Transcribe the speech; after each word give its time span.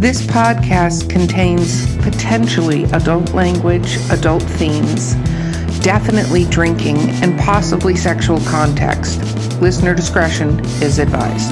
This 0.00 0.22
podcast 0.22 1.10
contains 1.10 1.94
potentially 1.98 2.84
adult 2.84 3.34
language, 3.34 3.98
adult 4.08 4.42
themes, 4.42 5.12
definitely 5.82 6.46
drinking, 6.46 6.96
and 7.22 7.38
possibly 7.38 7.94
sexual 7.94 8.40
context. 8.46 9.20
Listener 9.60 9.94
discretion 9.94 10.58
is 10.80 10.98
advised. 10.98 11.50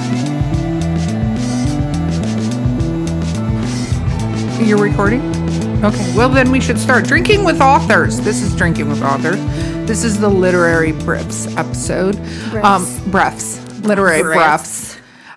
You're 4.66 4.82
recording? 4.82 5.20
Okay, 5.84 6.16
well, 6.16 6.30
then 6.30 6.50
we 6.50 6.62
should 6.62 6.78
start. 6.78 7.04
Drinking 7.04 7.44
with 7.44 7.60
Authors. 7.60 8.18
This 8.18 8.40
is 8.40 8.56
Drinking 8.56 8.88
with 8.88 9.02
Authors. 9.02 9.36
This 9.86 10.04
is 10.04 10.18
the 10.18 10.30
literary 10.30 10.92
breaths 10.92 11.54
episode. 11.58 12.16
Um, 12.54 12.86
breaths. 13.10 13.60
Literary 13.80 14.22
breaths. 14.22 14.87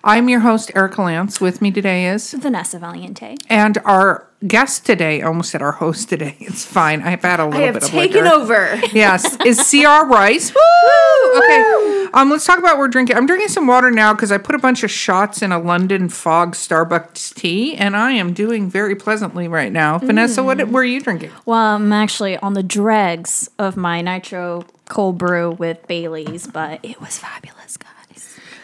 I'm 0.04 0.28
your 0.28 0.40
host, 0.40 0.72
Erica 0.74 1.00
Lance. 1.02 1.40
With 1.40 1.62
me 1.62 1.70
today 1.70 2.06
is, 2.08 2.32
Vanessa 2.32 2.78
Valiente. 2.78 3.36
and 3.48 3.78
our 3.84 4.26
guest 4.44 4.84
today, 4.84 5.22
almost 5.22 5.52
said 5.52 5.62
our 5.62 5.72
host 5.72 6.08
today. 6.08 6.36
It's 6.40 6.64
fine. 6.64 7.02
I've 7.02 7.22
had 7.22 7.38
a 7.38 7.44
little 7.46 7.60
I 7.62 7.66
have 7.66 7.74
bit 7.74 7.84
of 7.84 7.90
taken 7.90 8.24
liquor. 8.24 8.34
over. 8.34 8.80
Yes, 8.92 9.36
is 9.46 9.58
CR 9.70 10.06
Rice. 10.06 10.52
Woo! 10.52 11.38
Okay, 11.38 12.08
um, 12.14 12.30
let's 12.30 12.44
talk 12.44 12.58
about 12.58 12.72
what 12.72 12.78
we're 12.78 12.88
drinking. 12.88 13.16
I'm 13.16 13.26
drinking 13.26 13.48
some 13.48 13.66
water 13.68 13.90
now 13.92 14.12
because 14.12 14.32
I 14.32 14.38
put 14.38 14.56
a 14.56 14.58
bunch 14.58 14.82
of 14.82 14.90
shots 14.90 15.40
in 15.40 15.52
a 15.52 15.58
London 15.60 16.08
Fog 16.08 16.54
Starbucks 16.56 17.34
tea, 17.34 17.76
and 17.76 17.96
I 17.96 18.12
am 18.12 18.32
doing 18.34 18.68
very 18.68 18.96
pleasantly 18.96 19.46
right 19.46 19.70
now. 19.72 19.98
Vanessa, 19.98 20.42
what 20.42 20.66
were 20.68 20.84
you 20.84 21.00
drinking? 21.00 21.30
Well, 21.46 21.76
I'm 21.76 21.92
actually 21.92 22.36
on 22.38 22.54
the 22.54 22.62
dregs 22.64 23.48
of 23.58 23.76
my 23.76 24.02
nitro 24.02 24.64
cold 24.88 25.16
brew 25.16 25.52
with 25.52 25.86
Bailey's, 25.86 26.46
but 26.48 26.80
it 26.84 27.00
was 27.00 27.18
fabulous. 27.18 27.61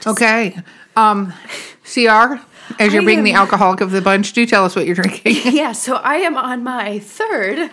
Okay, 0.08 0.56
um, 0.96 1.32
CR, 1.84 2.40
as 2.78 2.92
you're 2.92 3.02
I 3.02 3.06
being 3.06 3.24
the 3.24 3.34
alcoholic 3.34 3.80
of 3.80 3.90
the 3.90 4.00
bunch, 4.00 4.32
do 4.32 4.46
tell 4.46 4.64
us 4.64 4.74
what 4.74 4.86
you're 4.86 4.94
drinking. 4.94 5.36
Yeah, 5.54 5.72
so 5.72 5.96
I 5.96 6.16
am 6.16 6.36
on 6.36 6.62
my 6.64 6.98
third 6.98 7.70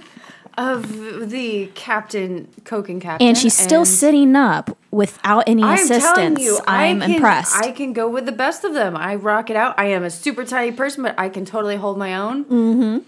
of 0.57 1.29
the 1.29 1.67
Captain 1.75 2.47
Coke 2.63 2.89
and 2.89 3.01
Captain, 3.01 3.27
And 3.27 3.37
she's 3.37 3.53
still 3.57 3.83
sitting 3.85 4.35
up 4.35 4.77
without 4.91 5.43
any 5.47 5.61
I'm 5.63 5.73
assistance. 5.75 6.03
telling 6.15 6.39
you, 6.39 6.59
I 6.67 6.85
I'm 6.87 7.01
can- 7.01 7.11
impressed. 7.15 7.55
I 7.57 7.71
can 7.71 7.91
go 7.93 8.07
with 8.07 8.25
the 8.25 8.31
best 8.31 8.63
of 8.63 8.73
them. 8.73 8.95
I 8.95 9.15
rock 9.15 9.49
it 9.49 9.55
out. 9.57 9.75
I 9.77 9.85
am 9.87 10.03
a 10.03 10.09
super 10.09 10.45
tiny 10.45 10.71
person, 10.71 11.03
but 11.03 11.13
I 11.17 11.27
can 11.29 11.43
totally 11.45 11.75
hold 11.75 11.97
my 11.97 12.15
own. 12.15 12.45
Mm. 12.45 13.03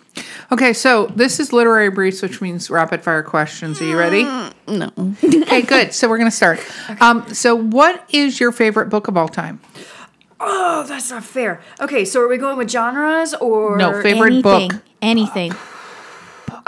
Okay, 0.52 0.74
so 0.74 1.06
this 1.16 1.40
is 1.40 1.54
literary 1.54 1.90
briefs, 1.90 2.22
which 2.22 2.42
means 2.42 2.70
rapid 2.70 3.04
fire 3.04 3.24
questions. 3.24 3.80
Are 3.82 3.86
you 3.86 3.98
ready? 3.98 4.24
No. 4.68 4.92
Okay, 5.48 5.62
good. 5.62 5.94
So 5.94 6.10
we're 6.10 6.18
gonna 6.18 6.30
start. 6.32 6.60
Um, 7.00 7.34
so 7.34 7.56
what 7.56 8.04
is 8.10 8.40
your 8.40 8.52
favorite 8.52 8.90
book 8.90 9.08
of 9.08 9.16
all 9.16 9.30
time? 9.30 9.62
Oh, 10.40 10.84
that's 10.88 11.10
not 11.10 11.24
fair. 11.24 11.62
Okay, 11.80 12.04
so 12.06 12.22
are 12.22 12.28
we 12.28 12.38
going 12.38 12.58
with 12.58 12.70
genres 12.70 13.34
or 13.36 13.78
No, 13.78 14.02
favorite 14.02 14.34
anything, 14.34 14.68
book. 14.70 14.82
anything. 15.02 15.54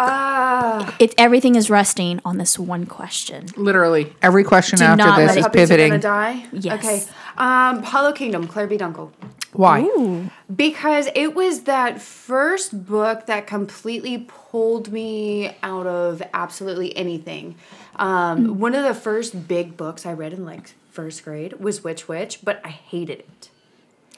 Ah, 0.01 0.95
It 0.99 1.13
everything 1.17 1.55
is 1.55 1.69
resting 1.69 2.21
on 2.23 2.37
this 2.37 2.57
one 2.57 2.85
question. 2.85 3.47
Literally 3.57 4.13
every 4.21 4.43
question 4.43 4.79
Do 4.79 4.85
after 4.85 5.03
not 5.05 5.17
this 5.17 5.27
let 5.27 5.37
is 5.37 5.45
it- 5.45 5.47
puppies 5.49 5.61
are 5.61 5.67
pivoting. 5.75 5.89
gonna 5.89 6.01
die. 6.01 6.45
Yes. 6.53 6.79
Okay. 6.85 7.03
Um, 7.37 7.83
Hollow 7.83 8.11
Kingdom, 8.13 8.47
Clare 8.47 8.67
B. 8.67 8.77
Dunkle. 8.77 9.11
Why? 9.53 10.29
Because 10.55 11.09
it 11.15 11.33
was 11.35 11.61
that 11.61 11.99
first 12.01 12.85
book 12.85 13.25
that 13.25 13.47
completely 13.47 14.27
pulled 14.27 14.91
me 14.91 15.55
out 15.63 15.87
of 15.87 16.21
absolutely 16.33 16.95
anything. 16.95 17.55
Um, 17.95 18.59
One 18.59 18.75
of 18.75 18.83
the 18.85 18.93
first 18.93 19.47
big 19.47 19.75
books 19.75 20.05
I 20.05 20.13
read 20.13 20.33
in 20.33 20.45
like 20.45 20.75
first 20.91 21.23
grade 21.25 21.53
was 21.59 21.83
Witch 21.83 22.07
Witch, 22.07 22.39
but 22.43 22.61
I 22.63 22.69
hated 22.69 23.19
it. 23.19 23.48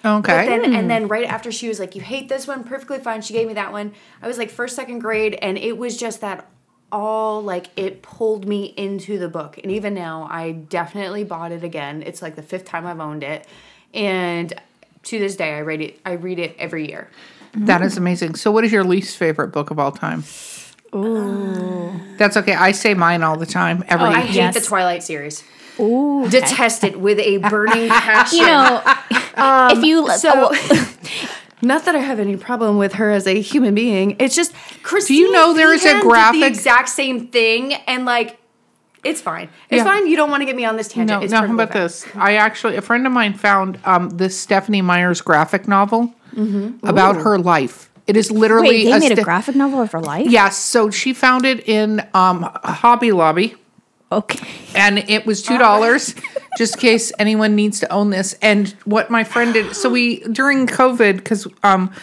Okay. 0.04 0.34
But 0.34 0.46
then, 0.46 0.66
and 0.66 0.84
hmm. 0.84 0.88
then 0.88 1.08
right 1.08 1.26
after 1.26 1.52
she 1.52 1.68
was 1.68 1.80
like, 1.80 1.96
"You 1.96 2.02
hate 2.02 2.28
this 2.28 2.48
one, 2.48 2.64
perfectly 2.64 3.00
fine." 3.00 3.22
She 3.22 3.34
gave 3.34 3.48
me 3.48 3.54
that 3.54 3.72
one. 3.72 3.94
I 4.22 4.28
was 4.28 4.38
like 4.38 4.50
first, 4.50 4.76
second 4.76 5.00
grade, 5.00 5.38
and 5.42 5.58
it 5.58 5.78
was 5.78 5.98
just 5.98 6.22
that 6.22 6.48
all 6.92 7.42
like 7.42 7.68
it 7.76 8.02
pulled 8.02 8.48
me 8.48 8.74
into 8.78 9.20
the 9.20 9.30
book. 9.30 9.60
And 9.60 9.72
even 9.72 9.94
now, 9.94 10.28
I 10.30 10.52
definitely 10.52 11.24
bought 11.24 11.52
it 11.52 11.64
again. 11.64 12.04
It's 12.04 12.22
like 12.22 12.36
the 12.36 12.42
fifth 12.42 12.66
time 12.66 12.86
I've 12.88 13.00
owned 13.00 13.24
it, 13.24 13.46
and 13.94 14.54
to 15.04 15.20
this 15.20 15.36
day, 15.36 15.54
I 15.54 15.60
read 15.60 15.82
it. 15.82 16.00
I 16.06 16.14
read 16.14 16.40
it 16.40 16.56
every 16.58 16.90
year. 16.90 17.10
that 17.54 17.82
is 17.82 17.98
amazing. 17.98 18.36
So 18.36 18.50
what 18.50 18.64
is 18.64 18.72
your 18.72 18.84
least 18.84 19.18
favorite 19.18 19.50
book 19.50 19.72
of 19.72 19.78
all 19.78 19.92
time? 19.92 20.24
Ooh. 20.96 22.00
That's 22.18 22.38
okay. 22.38 22.54
I 22.54 22.72
say 22.72 22.94
mine 22.94 23.24
all 23.24 23.38
the 23.38 23.46
time. 23.46 23.84
Every 23.88 24.08
oh, 24.08 24.12
I 24.12 24.22
hate 24.22 24.36
Yes. 24.36 24.54
the 24.56 24.62
Twilight 24.62 25.04
series. 25.04 25.44
Ooh. 25.80 26.28
Detest 26.30 26.84
it 26.84 27.00
with 27.00 27.20
a 27.20 27.38
burning 27.38 27.90
passion. 27.90 28.40
You 28.40 28.46
know, 28.46 28.82
if 29.72 29.84
you 29.84 30.08
Um, 30.08 30.18
so 30.18 30.52
not 31.62 31.86
that 31.86 31.96
I 31.96 32.00
have 32.00 32.20
any 32.20 32.36
problem 32.38 32.78
with 32.78 32.94
her 32.94 33.12
as 33.12 33.28
a 33.28 33.40
human 33.40 33.74
being. 33.76 34.16
It's 34.20 34.36
just 34.36 34.54
Christine. 34.84 35.18
Do 35.18 35.22
you 35.22 35.32
know 35.32 35.54
there 35.54 35.74
is 35.74 35.86
a 35.86 36.00
graphic- 36.02 36.42
the 36.42 36.48
exact 36.48 36.90
same 36.90 37.28
thing, 37.28 37.74
and 37.88 38.06
like, 38.06 38.38
it's 39.04 39.22
fine. 39.22 39.50
It's 39.70 39.78
Yeah. 39.80 39.84
fine. 39.86 40.08
You 40.08 40.16
don't 40.16 40.30
want 40.30 40.42
to 40.42 40.46
get 40.46 40.56
me 40.56 40.66
on 40.66 40.76
this 40.76 40.88
tangent. 40.88 41.20
No, 41.20 41.24
it's 41.24 41.32
no. 41.34 41.40
How 41.48 41.54
about 41.54 41.72
fine. 41.74 41.82
this? 41.84 42.06
I 42.16 42.36
actually, 42.36 42.76
a 42.76 42.82
friend 42.82 43.06
of 43.08 43.12
mine 43.14 43.34
found 43.34 43.80
um, 43.86 44.10
this 44.12 44.40
Stephanie 44.40 44.82
Myers 44.84 45.22
graphic 45.22 45.68
novel 45.68 46.14
about 46.84 47.16
her 47.18 47.38
life. 47.40 47.90
It 48.08 48.18
is 48.18 48.30
literally 48.32 48.86
wait, 48.86 48.92
they 48.92 49.00
made 49.10 49.18
a 49.20 49.24
graphic 49.24 49.56
novel 49.56 49.82
of 49.82 49.92
her 49.92 50.00
life? 50.02 50.28
Yes, 50.30 50.58
so 50.58 50.90
she 50.90 51.14
found 51.14 51.46
it 51.46 51.68
in 51.68 52.06
um, 52.14 52.44
Hobby 52.64 53.12
Lobby. 53.12 53.56
Okay. 54.12 54.46
and 54.76 54.98
it 54.98 55.26
was 55.26 55.42
two 55.42 55.58
dollars 55.58 56.16
just 56.58 56.76
in 56.76 56.82
case 56.82 57.12
anyone 57.18 57.56
needs 57.56 57.80
to 57.80 57.92
own 57.92 58.10
this 58.10 58.36
and 58.42 58.70
what 58.84 59.10
my 59.10 59.24
friend 59.24 59.54
did 59.54 59.76
so 59.76 59.90
we 59.90 60.20
during 60.20 60.68
covid 60.68 61.18
because 61.18 61.48
um 61.64 61.94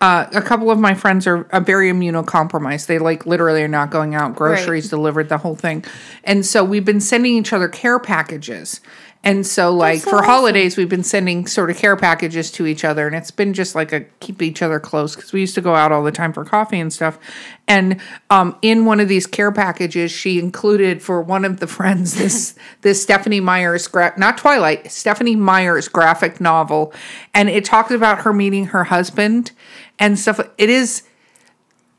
uh, 0.00 0.26
a 0.32 0.40
couple 0.40 0.70
of 0.70 0.78
my 0.78 0.94
friends 0.94 1.26
are, 1.26 1.48
are 1.52 1.60
very 1.60 1.90
immunocompromised. 1.90 2.86
They 2.86 3.00
like 3.00 3.26
literally 3.26 3.62
are 3.62 3.68
not 3.68 3.90
going 3.90 4.14
out, 4.14 4.36
groceries 4.36 4.88
delivered, 4.88 5.28
the 5.28 5.38
whole 5.38 5.56
thing. 5.56 5.84
And 6.22 6.46
so 6.46 6.62
we've 6.62 6.84
been 6.84 7.00
sending 7.00 7.34
each 7.34 7.52
other 7.52 7.68
care 7.68 7.98
packages. 7.98 8.80
And 9.24 9.44
so, 9.44 9.74
like 9.74 10.00
so 10.00 10.10
for 10.10 10.16
awesome. 10.16 10.26
holidays, 10.26 10.76
we've 10.76 10.88
been 10.88 11.02
sending 11.02 11.46
sort 11.46 11.70
of 11.70 11.76
care 11.76 11.96
packages 11.96 12.52
to 12.52 12.66
each 12.66 12.84
other, 12.84 13.06
and 13.06 13.16
it's 13.16 13.32
been 13.32 13.52
just 13.52 13.74
like 13.74 13.92
a 13.92 14.02
keep 14.20 14.40
each 14.40 14.62
other 14.62 14.78
close 14.78 15.16
because 15.16 15.32
we 15.32 15.40
used 15.40 15.56
to 15.56 15.60
go 15.60 15.74
out 15.74 15.90
all 15.90 16.04
the 16.04 16.12
time 16.12 16.32
for 16.32 16.44
coffee 16.44 16.78
and 16.78 16.92
stuff. 16.92 17.18
And 17.66 18.00
um, 18.30 18.56
in 18.62 18.84
one 18.84 19.00
of 19.00 19.08
these 19.08 19.26
care 19.26 19.50
packages, 19.50 20.12
she 20.12 20.38
included 20.38 21.02
for 21.02 21.20
one 21.20 21.44
of 21.44 21.58
the 21.58 21.66
friends 21.78 22.14
this 22.14 22.54
this 22.82 23.02
Stephanie 23.02 23.40
Myers 23.40 23.88
gra- 23.88 24.14
not 24.16 24.38
Twilight 24.38 24.90
Stephanie 24.90 25.36
Myers 25.36 25.88
graphic 25.88 26.40
novel, 26.40 26.94
and 27.34 27.48
it 27.48 27.64
talks 27.64 27.90
about 27.90 28.18
her 28.20 28.32
meeting 28.32 28.66
her 28.66 28.84
husband 28.84 29.50
and 29.98 30.16
stuff. 30.16 30.38
It 30.58 30.70
is 30.70 31.02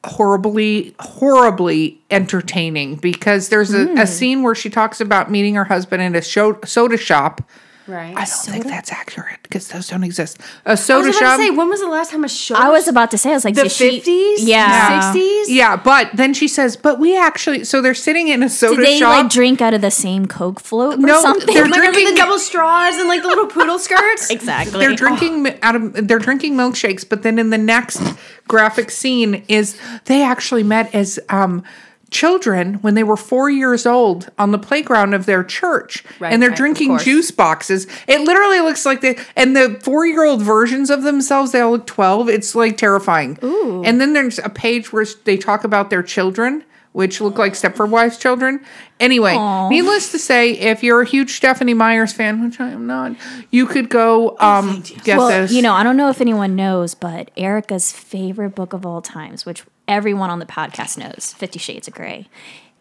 horribly 0.05 0.95
horribly 0.99 1.99
entertaining 2.09 2.95
because 2.95 3.49
there's 3.49 3.73
a, 3.73 3.81
a 3.81 3.95
mm. 3.95 4.07
scene 4.07 4.43
where 4.43 4.55
she 4.55 4.69
talks 4.69 5.01
about 5.01 5.29
meeting 5.29 5.55
her 5.55 5.65
husband 5.65 6.01
in 6.01 6.15
a 6.15 6.21
show, 6.21 6.57
soda 6.63 6.97
shop 6.97 7.41
Right. 7.89 8.15
I 8.15 8.25
don't 8.25 8.27
think 8.53 8.65
that's 8.65 8.91
accurate 8.91 9.39
because 9.41 9.67
those 9.69 9.87
don't 9.87 10.03
exist. 10.03 10.37
A 10.65 10.71
I 10.71 10.75
soda 10.75 11.07
was 11.07 11.17
about 11.17 11.25
shop. 11.31 11.37
to 11.39 11.43
say, 11.45 11.49
when 11.49 11.69
was 11.69 11.79
the 11.79 11.87
last 11.87 12.11
time 12.11 12.23
a 12.23 12.29
show? 12.29 12.53
I 12.55 12.69
was 12.69 12.87
about 12.87 13.09
to 13.11 13.17
say, 13.17 13.31
I 13.31 13.33
was 13.33 13.43
like, 13.45 13.55
the 13.55 13.63
did 13.63 13.71
she- 13.71 13.89
fifties, 13.99 14.43
Yeah. 14.43 15.11
sixties. 15.11 15.49
yeah, 15.49 15.75
but 15.75 16.11
then 16.13 16.33
she 16.35 16.47
says, 16.47 16.75
"But 16.77 16.99
we 16.99 17.17
actually." 17.17 17.63
So 17.63 17.81
they're 17.81 17.93
sitting 17.95 18.27
in 18.27 18.43
a 18.43 18.49
soda 18.49 18.75
Did 18.77 18.85
they 18.85 18.99
shop. 18.99 19.23
like 19.23 19.29
drink 19.31 19.59
out 19.61 19.73
of 19.73 19.81
the 19.81 19.89
same 19.91 20.27
Coke 20.27 20.59
float 20.59 20.95
or 20.95 20.97
No, 21.01 21.19
something? 21.19 21.51
they're 21.53 21.63
Remember 21.63 21.91
drinking- 21.91 22.13
the 22.13 22.21
double 22.21 22.37
straws 22.39 22.95
and 22.97 23.07
like 23.07 23.23
the 23.23 23.27
little 23.27 23.47
poodle 23.47 23.79
skirts? 23.87 24.29
exactly. 24.29 24.79
they're 24.79 24.95
drinking 24.95 25.43
mi- 25.43 25.57
out 25.63 25.75
of 25.75 26.07
they're 26.07 26.19
drinking 26.19 26.53
milkshakes, 26.55 27.03
but 27.07 27.23
then 27.23 27.39
in 27.39 27.49
the 27.49 27.57
next 27.57 28.01
graphic 28.47 28.91
scene 28.91 29.43
is 29.47 29.75
they 30.05 30.21
actually 30.23 30.63
met 30.63 30.93
as 30.93 31.19
um 31.29 31.63
children 32.11 32.75
when 32.75 32.95
they 32.95 33.03
were 33.03 33.17
four 33.17 33.49
years 33.49 33.85
old 33.85 34.29
on 34.37 34.51
the 34.51 34.57
playground 34.57 35.13
of 35.13 35.25
their 35.25 35.43
church. 35.43 36.03
Right, 36.19 36.33
and 36.33 36.41
they're 36.41 36.49
right, 36.49 36.57
drinking 36.57 36.97
juice 36.99 37.31
boxes. 37.31 37.87
It 38.07 38.21
literally 38.21 38.59
looks 38.61 38.85
like 38.85 39.01
they 39.01 39.17
and 39.35 39.55
the 39.55 39.79
four-year-old 39.83 40.41
versions 40.41 40.89
of 40.89 41.03
themselves 41.03 41.51
they 41.51 41.61
all 41.61 41.71
look 41.71 41.87
12 41.87 42.29
it's 42.29 42.55
like 42.55 42.77
terrifying. 42.77 43.37
Ooh. 43.43 43.83
and 43.83 43.99
then 44.01 44.13
there's 44.13 44.39
a 44.39 44.49
page 44.49 44.91
where 44.91 45.05
they 45.23 45.37
talk 45.37 45.63
about 45.63 45.89
their 45.89 46.03
children 46.03 46.63
which 46.91 47.21
look 47.21 47.37
like 47.37 47.53
Stepford 47.53 47.89
Wives 47.89 48.17
children. 48.17 48.63
Anyway, 48.99 49.37
needless 49.69 50.11
to 50.11 50.19
say, 50.19 50.51
if 50.51 50.83
you're 50.83 51.01
a 51.01 51.05
huge 51.05 51.35
Stephanie 51.35 51.73
Myers 51.73 52.11
fan, 52.11 52.43
which 52.43 52.59
I 52.59 52.69
am 52.69 52.87
not, 52.87 53.15
you 53.51 53.65
could 53.65 53.89
go 53.89 54.35
um, 54.39 54.83
get 55.03 55.17
well, 55.17 55.27
this. 55.27 55.51
you 55.51 55.61
know, 55.61 55.73
I 55.73 55.83
don't 55.83 55.97
know 55.97 56.09
if 56.09 56.19
anyone 56.21 56.55
knows, 56.55 56.95
but 56.95 57.31
Erica's 57.37 57.91
favorite 57.91 58.55
book 58.55 58.73
of 58.73 58.85
all 58.85 59.01
times, 59.01 59.45
which 59.45 59.63
everyone 59.87 60.29
on 60.29 60.39
the 60.39 60.45
podcast 60.45 60.97
knows, 60.97 61.33
Fifty 61.37 61.59
Shades 61.59 61.87
of 61.87 61.93
Grey. 61.93 62.27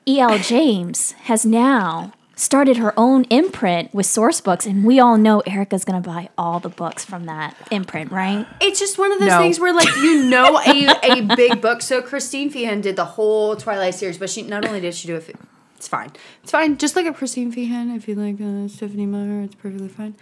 E.L. 0.07 0.39
James 0.39 1.13
has 1.13 1.45
now 1.45 2.15
started 2.39 2.77
her 2.77 2.95
own 2.97 3.25
imprint 3.25 3.93
with 3.93 4.07
source 4.07 4.41
books, 4.41 4.65
and 4.65 4.85
we 4.85 5.01
all 5.01 5.19
know 5.19 5.41
Erica's 5.41 5.85
going 5.85 6.01
to 6.01 6.09
buy 6.09 6.29
all 6.39 6.61
the 6.61 6.69
books 6.69 7.05
from 7.05 7.25
that 7.27 7.57
imprint, 7.71 8.13
right? 8.13 8.47
It's 8.61 8.79
just 8.79 8.97
one 8.99 9.11
of 9.13 9.19
those 9.19 9.29
No. 9.29 9.39
things 9.41 9.59
where, 9.59 9.75
like, 9.75 9.95
you 9.97 10.25
know, 10.25 10.59
a, 10.65 11.19
a 11.19 11.37
big 11.37 11.61
book. 11.61 11.83
So 11.83 12.01
Christine 12.01 12.51
Feehan 12.51 12.81
did 12.81 12.97
the 12.97 13.05
whole 13.05 13.57
Twilight 13.57 13.95
series, 13.97 14.19
but 14.19 14.31
she 14.31 14.43
not 14.43 14.65
only 14.65 14.81
did 14.81 14.95
she 14.95 15.09
do 15.09 15.15
a 15.17 15.19
f- 15.19 15.31
It's 15.77 15.89
fine. 15.89 16.13
It's 16.43 16.53
fine. 16.53 16.79
Just 16.79 16.95
like 16.97 17.07
a 17.07 17.13
Christine 17.13 17.53
Feehan. 17.53 17.95
If 17.97 18.07
you 18.09 18.15
like 18.15 18.41
uh, 18.41 18.69
Stephenie 18.69 19.07
Meyer, 19.07 19.43
it's 19.43 19.55
perfectly 19.57 19.89
fine. 19.89 20.15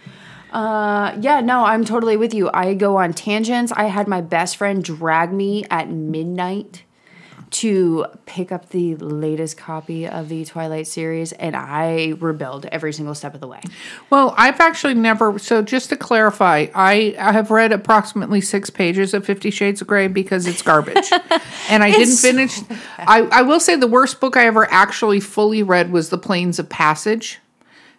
Uh, 0.51 1.15
yeah, 1.21 1.41
no, 1.41 1.65
I'm 1.65 1.83
totally 1.85 2.17
with 2.17 2.33
you. 2.33 2.49
I 2.53 2.73
go 2.73 2.97
on 2.97 3.13
tangents. 3.13 3.71
I 3.75 3.85
had 3.85 4.07
my 4.07 4.21
best 4.21 4.57
friend 4.57 4.83
drag 4.83 5.31
me 5.33 5.65
at 5.69 5.89
midnight 5.89 6.83
to 7.49 8.05
pick 8.25 8.51
up 8.51 8.69
the 8.69 8.95
latest 8.97 9.57
copy 9.57 10.07
of 10.07 10.29
the 10.29 10.43
Twilight 10.45 10.85
series, 10.87 11.31
and 11.33 11.55
I 11.55 12.13
rebelled 12.19 12.65
every 12.67 12.91
single 12.93 13.15
step 13.15 13.33
of 13.33 13.39
the 13.41 13.47
way. 13.47 13.61
Well, 14.09 14.33
I've 14.37 14.59
actually 14.59 14.95
never. 14.95 15.39
So, 15.39 15.61
just 15.61 15.89
to 15.89 15.95
clarify, 15.95 16.67
I, 16.75 17.15
I 17.17 17.31
have 17.31 17.49
read 17.51 17.71
approximately 17.71 18.41
six 18.41 18.69
pages 18.69 19.13
of 19.13 19.25
Fifty 19.25 19.49
Shades 19.49 19.81
of 19.81 19.87
Grey 19.87 20.07
because 20.07 20.45
it's 20.45 20.61
garbage, 20.61 21.09
and 21.69 21.83
I 21.83 21.91
didn't 21.91 22.15
so 22.15 22.27
finish. 22.29 22.59
I 22.97 23.21
I 23.31 23.41
will 23.43 23.59
say 23.59 23.75
the 23.75 23.87
worst 23.87 24.19
book 24.19 24.35
I 24.35 24.45
ever 24.47 24.69
actually 24.71 25.19
fully 25.19 25.63
read 25.63 25.91
was 25.91 26.09
The 26.09 26.17
Plains 26.17 26.59
of 26.59 26.67
Passage, 26.69 27.39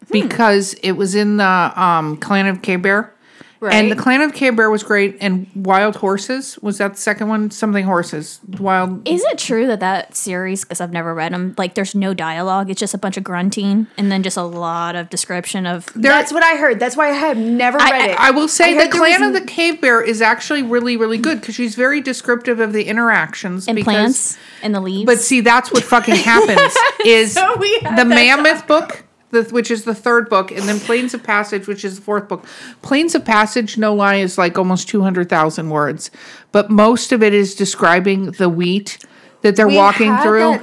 Hmm. 0.06 0.12
because 0.12 0.75
it 0.83 0.93
was 0.93 1.15
in 1.15 1.39
the 1.39 1.73
um, 1.83 2.17
Clan 2.19 2.47
of 2.47 2.62
Cave 2.62 2.83
Bear. 2.83 3.15
And 3.60 3.90
the 3.90 3.96
Clan 3.96 4.20
of 4.20 4.32
the 4.32 4.37
Cave 4.38 4.56
Bear 4.56 4.70
was 4.70 4.82
great, 4.82 5.16
and 5.20 5.49
Wild 5.55 5.96
Horses 5.96 6.58
was 6.60 6.78
that 6.78 6.94
the 6.94 7.00
second 7.00 7.28
one? 7.28 7.50
Something 7.50 7.84
horses, 7.84 8.40
wild. 8.58 9.06
Is 9.08 9.25
it 9.25 9.38
true 9.38 9.66
that 9.66 9.81
that 9.81 10.14
series, 10.16 10.64
because 10.64 10.81
I've 10.81 10.93
never 10.93 11.12
read 11.14 11.32
them, 11.32 11.55
like 11.58 11.75
there's 11.75 11.94
no 11.94 12.14
dialogue? 12.14 12.70
It's 12.70 12.78
just 12.81 12.94
a 12.94 12.99
bunch 12.99 13.16
of 13.16 13.25
grunting 13.25 13.87
and 13.96 14.12
then 14.12 14.22
just 14.22 14.37
a 14.37 14.43
lot 14.43 14.94
of 14.96 15.10
description 15.10 15.66
of. 15.66 15.87
There- 15.94 16.12
That's 16.12 16.32
what 16.32 16.44
I 16.44 16.56
heard. 16.56 16.78
That's 16.78 16.96
why 16.96 17.08
I 17.08 17.12
have 17.14 17.37
never 17.37 17.81
I- 17.81 17.90
read 17.90 18.10
it. 18.10 18.20
I 18.20 18.31
will 18.31 18.49
say 18.49 18.78
I 18.78 18.87
the 18.87 18.90
Clan 18.96 19.20
was 19.20 19.28
of 19.28 19.34
the 19.34 19.46
Cave 19.46 19.81
Bear 19.81 20.00
is 20.02 20.22
actually 20.22 20.62
really, 20.62 20.96
really 20.96 21.19
good 21.19 21.40
because 21.40 21.55
she's 21.55 21.75
very 21.75 22.00
descriptive 22.00 22.60
of 22.60 22.72
the 22.72 22.84
interactions 22.84 23.66
and 23.66 23.75
because, 23.75 23.93
plants 23.94 24.38
and 24.62 24.75
the 24.75 24.81
leaves. 24.81 25.06
But 25.06 25.19
see, 25.20 25.40
that's 25.40 25.72
what 25.72 25.82
fucking 25.82 26.14
happens 26.16 26.76
is 27.05 27.32
So 27.34 27.56
we 27.58 27.78
the 27.81 27.88
that 27.90 28.06
Mammoth 28.06 28.66
book, 28.66 29.05
the, 29.31 29.43
which 29.45 29.71
is 29.71 29.85
the 29.85 29.95
third 29.95 30.29
book, 30.29 30.51
and 30.51 30.63
then 30.63 30.81
Plains 30.81 31.15
of 31.15 31.23
Passage, 31.23 31.67
which 31.67 31.85
is 31.85 31.97
the 31.97 32.03
fourth 32.03 32.29
book. 32.29 32.45
Plains 32.83 33.15
of 33.15 33.25
Passage, 33.25 33.79
no 33.79 33.95
lie, 33.95 34.17
is 34.17 34.39
like 34.39 34.59
almost 34.59 34.89
two 34.89 35.03
hundred 35.03 35.29
thousand 35.29 35.71
words, 35.71 36.11
but 36.53 36.71
most 36.71 37.13
of 37.13 37.23
it 37.23 37.35
is 37.35 37.55
describing 37.55 38.33
the 38.33 38.49
wheat 38.49 38.99
that 39.43 39.57
they're 39.57 39.69
We 39.69 39.77
walking 39.77 40.17
through. 40.19 40.59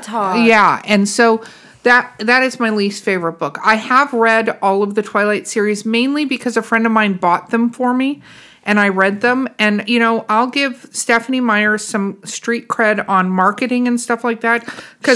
Yeah, 0.45 0.81
and 0.85 1.07
so. 1.07 1.43
That 1.83 2.15
that 2.17 2.41
is 2.41 2.59
my 2.59 2.71
least 2.71 3.03
favorite 3.03 3.33
book. 3.33 3.59
I 3.63 3.75
have 3.75 4.11
read 4.11 4.57
all 4.59 4.81
of 4.81 4.95
the 4.95 5.03
Twilight 5.03 5.47
series 5.47 5.85
mainly 5.85 6.25
because 6.25 6.57
a 6.57 6.63
friend 6.63 6.87
of 6.87 6.91
mine 6.91 7.13
bought 7.13 7.51
them 7.51 7.69
for 7.69 7.93
me 7.93 8.23
and 8.65 8.79
I 8.79 8.89
read 8.89 9.21
them 9.21 9.47
and 9.59 9.87
you 9.87 9.99
know, 9.99 10.25
I'll 10.27 10.47
give 10.47 10.87
Stephenie 10.91 11.41
Meyer 11.41 11.77
some 11.77 12.19
street 12.25 12.67
cred 12.67 13.07
on 13.07 13.29
marketing 13.29 13.87
and 13.87 13.99
stuff 13.99 14.23
like 14.23 14.41
that 14.41 14.67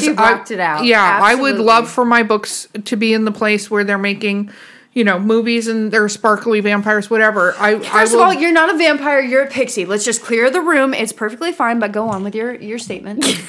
She 0.04 0.10
I 0.10 0.34
rocked 0.34 0.52
it 0.52 0.60
out. 0.60 0.86
Yeah, 0.86 1.20
I 1.22 1.36
would 1.36 1.58
love 1.58 1.90
for 1.90 2.06
my 2.06 2.24
books 2.24 2.68
to 2.86 2.96
be 2.96 3.14
in 3.14 3.26
the 3.26 3.32
place 3.32 3.70
where 3.70 3.84
they're 3.84 3.98
making 3.98 4.52
you 4.92 5.04
know, 5.04 5.20
movies 5.20 5.68
and 5.68 5.92
they're 5.92 6.10
sparkly 6.10 6.62
vampires, 6.62 7.10
whatever. 7.10 7.54
I, 7.58 7.76
I 7.76 7.80
First 7.80 8.14
will, 8.14 8.22
of 8.22 8.28
all, 8.28 8.34
you're 8.34 8.52
not 8.52 8.74
a 8.74 8.78
vampire. 8.78 9.22
You're 9.22 9.44
a 9.44 9.50
pixie. 9.50 9.86
Let's 9.86 10.04
just 10.04 10.24
clear 10.24 10.50
the 10.50 10.62
room. 10.62 10.96
It's 10.96 11.14
perfectly 11.14 11.52
fine, 11.52 11.80
but 11.80 11.92
go 11.92 12.10
on 12.10 12.24
with 12.24 12.34
your 12.34 12.56
your 12.56 12.80
statement. 12.80 13.24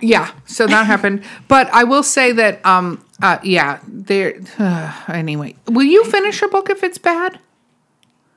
yeah 0.00 0.32
so 0.46 0.66
that 0.66 0.84
happened 0.84 1.22
but 1.48 1.68
i 1.68 1.84
will 1.84 2.02
say 2.02 2.32
that 2.32 2.64
um 2.66 3.04
uh 3.22 3.38
yeah 3.42 3.78
there 3.86 4.40
anyway 5.08 5.54
will 5.68 5.84
you 5.84 6.04
finish 6.04 6.42
a 6.42 6.48
book 6.48 6.68
if 6.68 6.82
it's 6.82 6.98
bad 6.98 7.38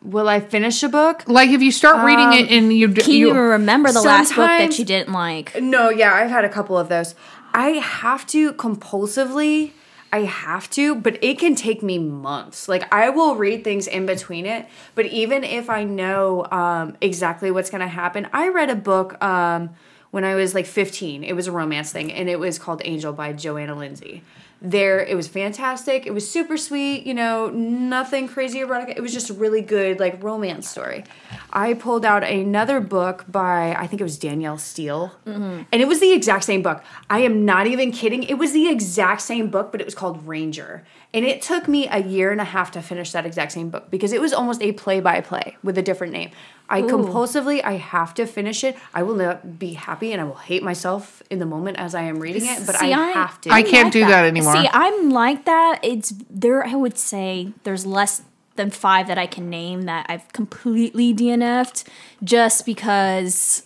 Will 0.01 0.29
I 0.29 0.39
finish 0.39 0.81
a 0.83 0.89
book? 0.89 1.23
like 1.27 1.49
if 1.49 1.61
you 1.61 1.71
start 1.71 2.05
reading 2.05 2.33
it 2.33 2.49
and 2.51 2.71
you 2.71 2.89
Can 2.89 3.11
you 3.11 3.29
you 3.29 3.33
remember 3.33 3.91
the 3.91 4.01
last 4.01 4.29
book 4.35 4.47
that 4.47 4.79
you 4.79 4.85
didn't 4.85 5.13
like? 5.13 5.61
No, 5.61 5.89
yeah, 5.89 6.13
I've 6.13 6.29
had 6.29 6.45
a 6.45 6.49
couple 6.49 6.77
of 6.77 6.87
those. 6.89 7.15
I 7.53 7.69
have 7.71 8.25
to 8.27 8.53
compulsively. 8.53 9.71
I 10.11 10.21
have 10.21 10.69
to, 10.71 10.95
but 10.95 11.23
it 11.23 11.37
can 11.37 11.53
take 11.53 11.83
me 11.83 11.99
months. 11.99 12.67
Like 12.67 12.91
I 12.93 13.09
will 13.09 13.35
read 13.35 13.63
things 13.63 13.87
in 13.87 14.05
between 14.05 14.45
it, 14.45 14.67
but 14.95 15.05
even 15.05 15.43
if 15.43 15.69
I 15.69 15.83
know 15.83 16.47
um, 16.51 16.97
exactly 17.01 17.51
what's 17.51 17.69
going 17.69 17.81
to 17.81 17.87
happen, 17.87 18.27
I 18.33 18.49
read 18.49 18.69
a 18.69 18.75
book 18.75 19.21
um, 19.23 19.71
when 20.11 20.23
I 20.23 20.33
was 20.35 20.55
like 20.55 20.65
15. 20.65 21.23
It 21.23 21.33
was 21.33 21.47
a 21.47 21.51
romance 21.51 21.91
thing, 21.91 22.11
and 22.11 22.27
it 22.27 22.39
was 22.39 22.57
called 22.57 22.81
Angel 22.85 23.13
by 23.13 23.33
Johanna 23.33 23.75
Lindsey. 23.75 24.23
There, 24.61 24.99
it 24.99 25.15
was 25.15 25.27
fantastic. 25.27 26.05
It 26.05 26.11
was 26.11 26.29
super 26.29 26.57
sweet. 26.57 27.05
You 27.05 27.13
know, 27.13 27.49
nothing 27.49 28.27
crazy 28.27 28.59
erotic. 28.59 28.97
It 28.97 29.01
was 29.01 29.13
just 29.13 29.29
a 29.29 29.33
really 29.33 29.61
good 29.61 29.99
like 29.99 30.21
romance 30.21 30.69
story. 30.69 31.05
I 31.51 31.73
pulled 31.73 32.03
out 32.03 32.23
another 32.23 32.81
book 32.81 33.25
by 33.27 33.73
I 33.73 33.87
think 33.87 34.01
it 34.01 34.03
was 34.03 34.19
Danielle 34.19 34.57
Steel, 34.57 35.13
mm-hmm. 35.25 35.63
and 35.71 35.81
it 35.81 35.87
was 35.87 35.99
the 35.99 36.11
exact 36.11 36.43
same 36.43 36.61
book. 36.61 36.83
I 37.09 37.19
am 37.19 37.45
not 37.45 37.67
even 37.67 37.91
kidding. 37.91 38.23
It 38.23 38.37
was 38.37 38.51
the 38.51 38.67
exact 38.67 39.21
same 39.21 39.49
book, 39.49 39.71
but 39.71 39.79
it 39.79 39.85
was 39.85 39.95
called 39.95 40.27
Ranger, 40.27 40.83
and 41.13 41.25
it 41.25 41.41
took 41.41 41.67
me 41.67 41.87
a 41.87 41.99
year 41.99 42.31
and 42.31 42.39
a 42.39 42.45
half 42.45 42.71
to 42.71 42.81
finish 42.81 43.11
that 43.13 43.25
exact 43.25 43.51
same 43.51 43.69
book 43.69 43.89
because 43.89 44.13
it 44.13 44.21
was 44.21 44.31
almost 44.31 44.61
a 44.61 44.71
play 44.73 44.99
by 44.99 45.21
play 45.21 45.57
with 45.63 45.77
a 45.77 45.81
different 45.81 46.13
name. 46.13 46.29
I 46.69 46.83
compulsively 46.83 47.63
I 47.63 47.73
have 47.77 48.13
to 48.15 48.27
finish 48.27 48.63
it. 48.63 48.77
I 48.93 49.01
will 49.01 49.15
not 49.15 49.57
be 49.57 49.73
happy 49.73 50.11
and 50.13 50.21
I 50.21 50.25
will 50.25 50.35
hate 50.35 50.61
myself 50.61 51.23
in 51.31 51.39
the 51.39 51.45
moment 51.47 51.77
as 51.79 51.95
I 51.95 52.03
am 52.03 52.19
reading 52.19 52.45
it, 52.45 52.63
but 52.65 52.75
See, 52.75 52.93
I, 52.93 52.99
I- 52.99 53.11
have 53.11 53.41
to. 53.41 53.49
I 53.49 53.63
can't 53.63 53.85
like 53.85 53.93
do 53.93 54.05
that 54.05 54.25
anymore. 54.25 54.53
See, 54.53 54.69
I'm 54.71 55.09
like 55.09 55.45
that. 55.45 55.79
It's 55.81 56.13
there. 56.29 56.63
I 56.63 56.75
would 56.75 56.97
say 56.97 57.53
there's 57.63 57.87
less 57.87 58.21
than 58.55 58.69
five 58.69 59.07
that 59.07 59.17
I 59.17 59.25
can 59.25 59.49
name 59.49 59.83
that 59.83 60.05
I've 60.09 60.31
completely 60.33 61.13
DNF'd 61.13 61.89
just 62.23 62.65
because 62.65 63.63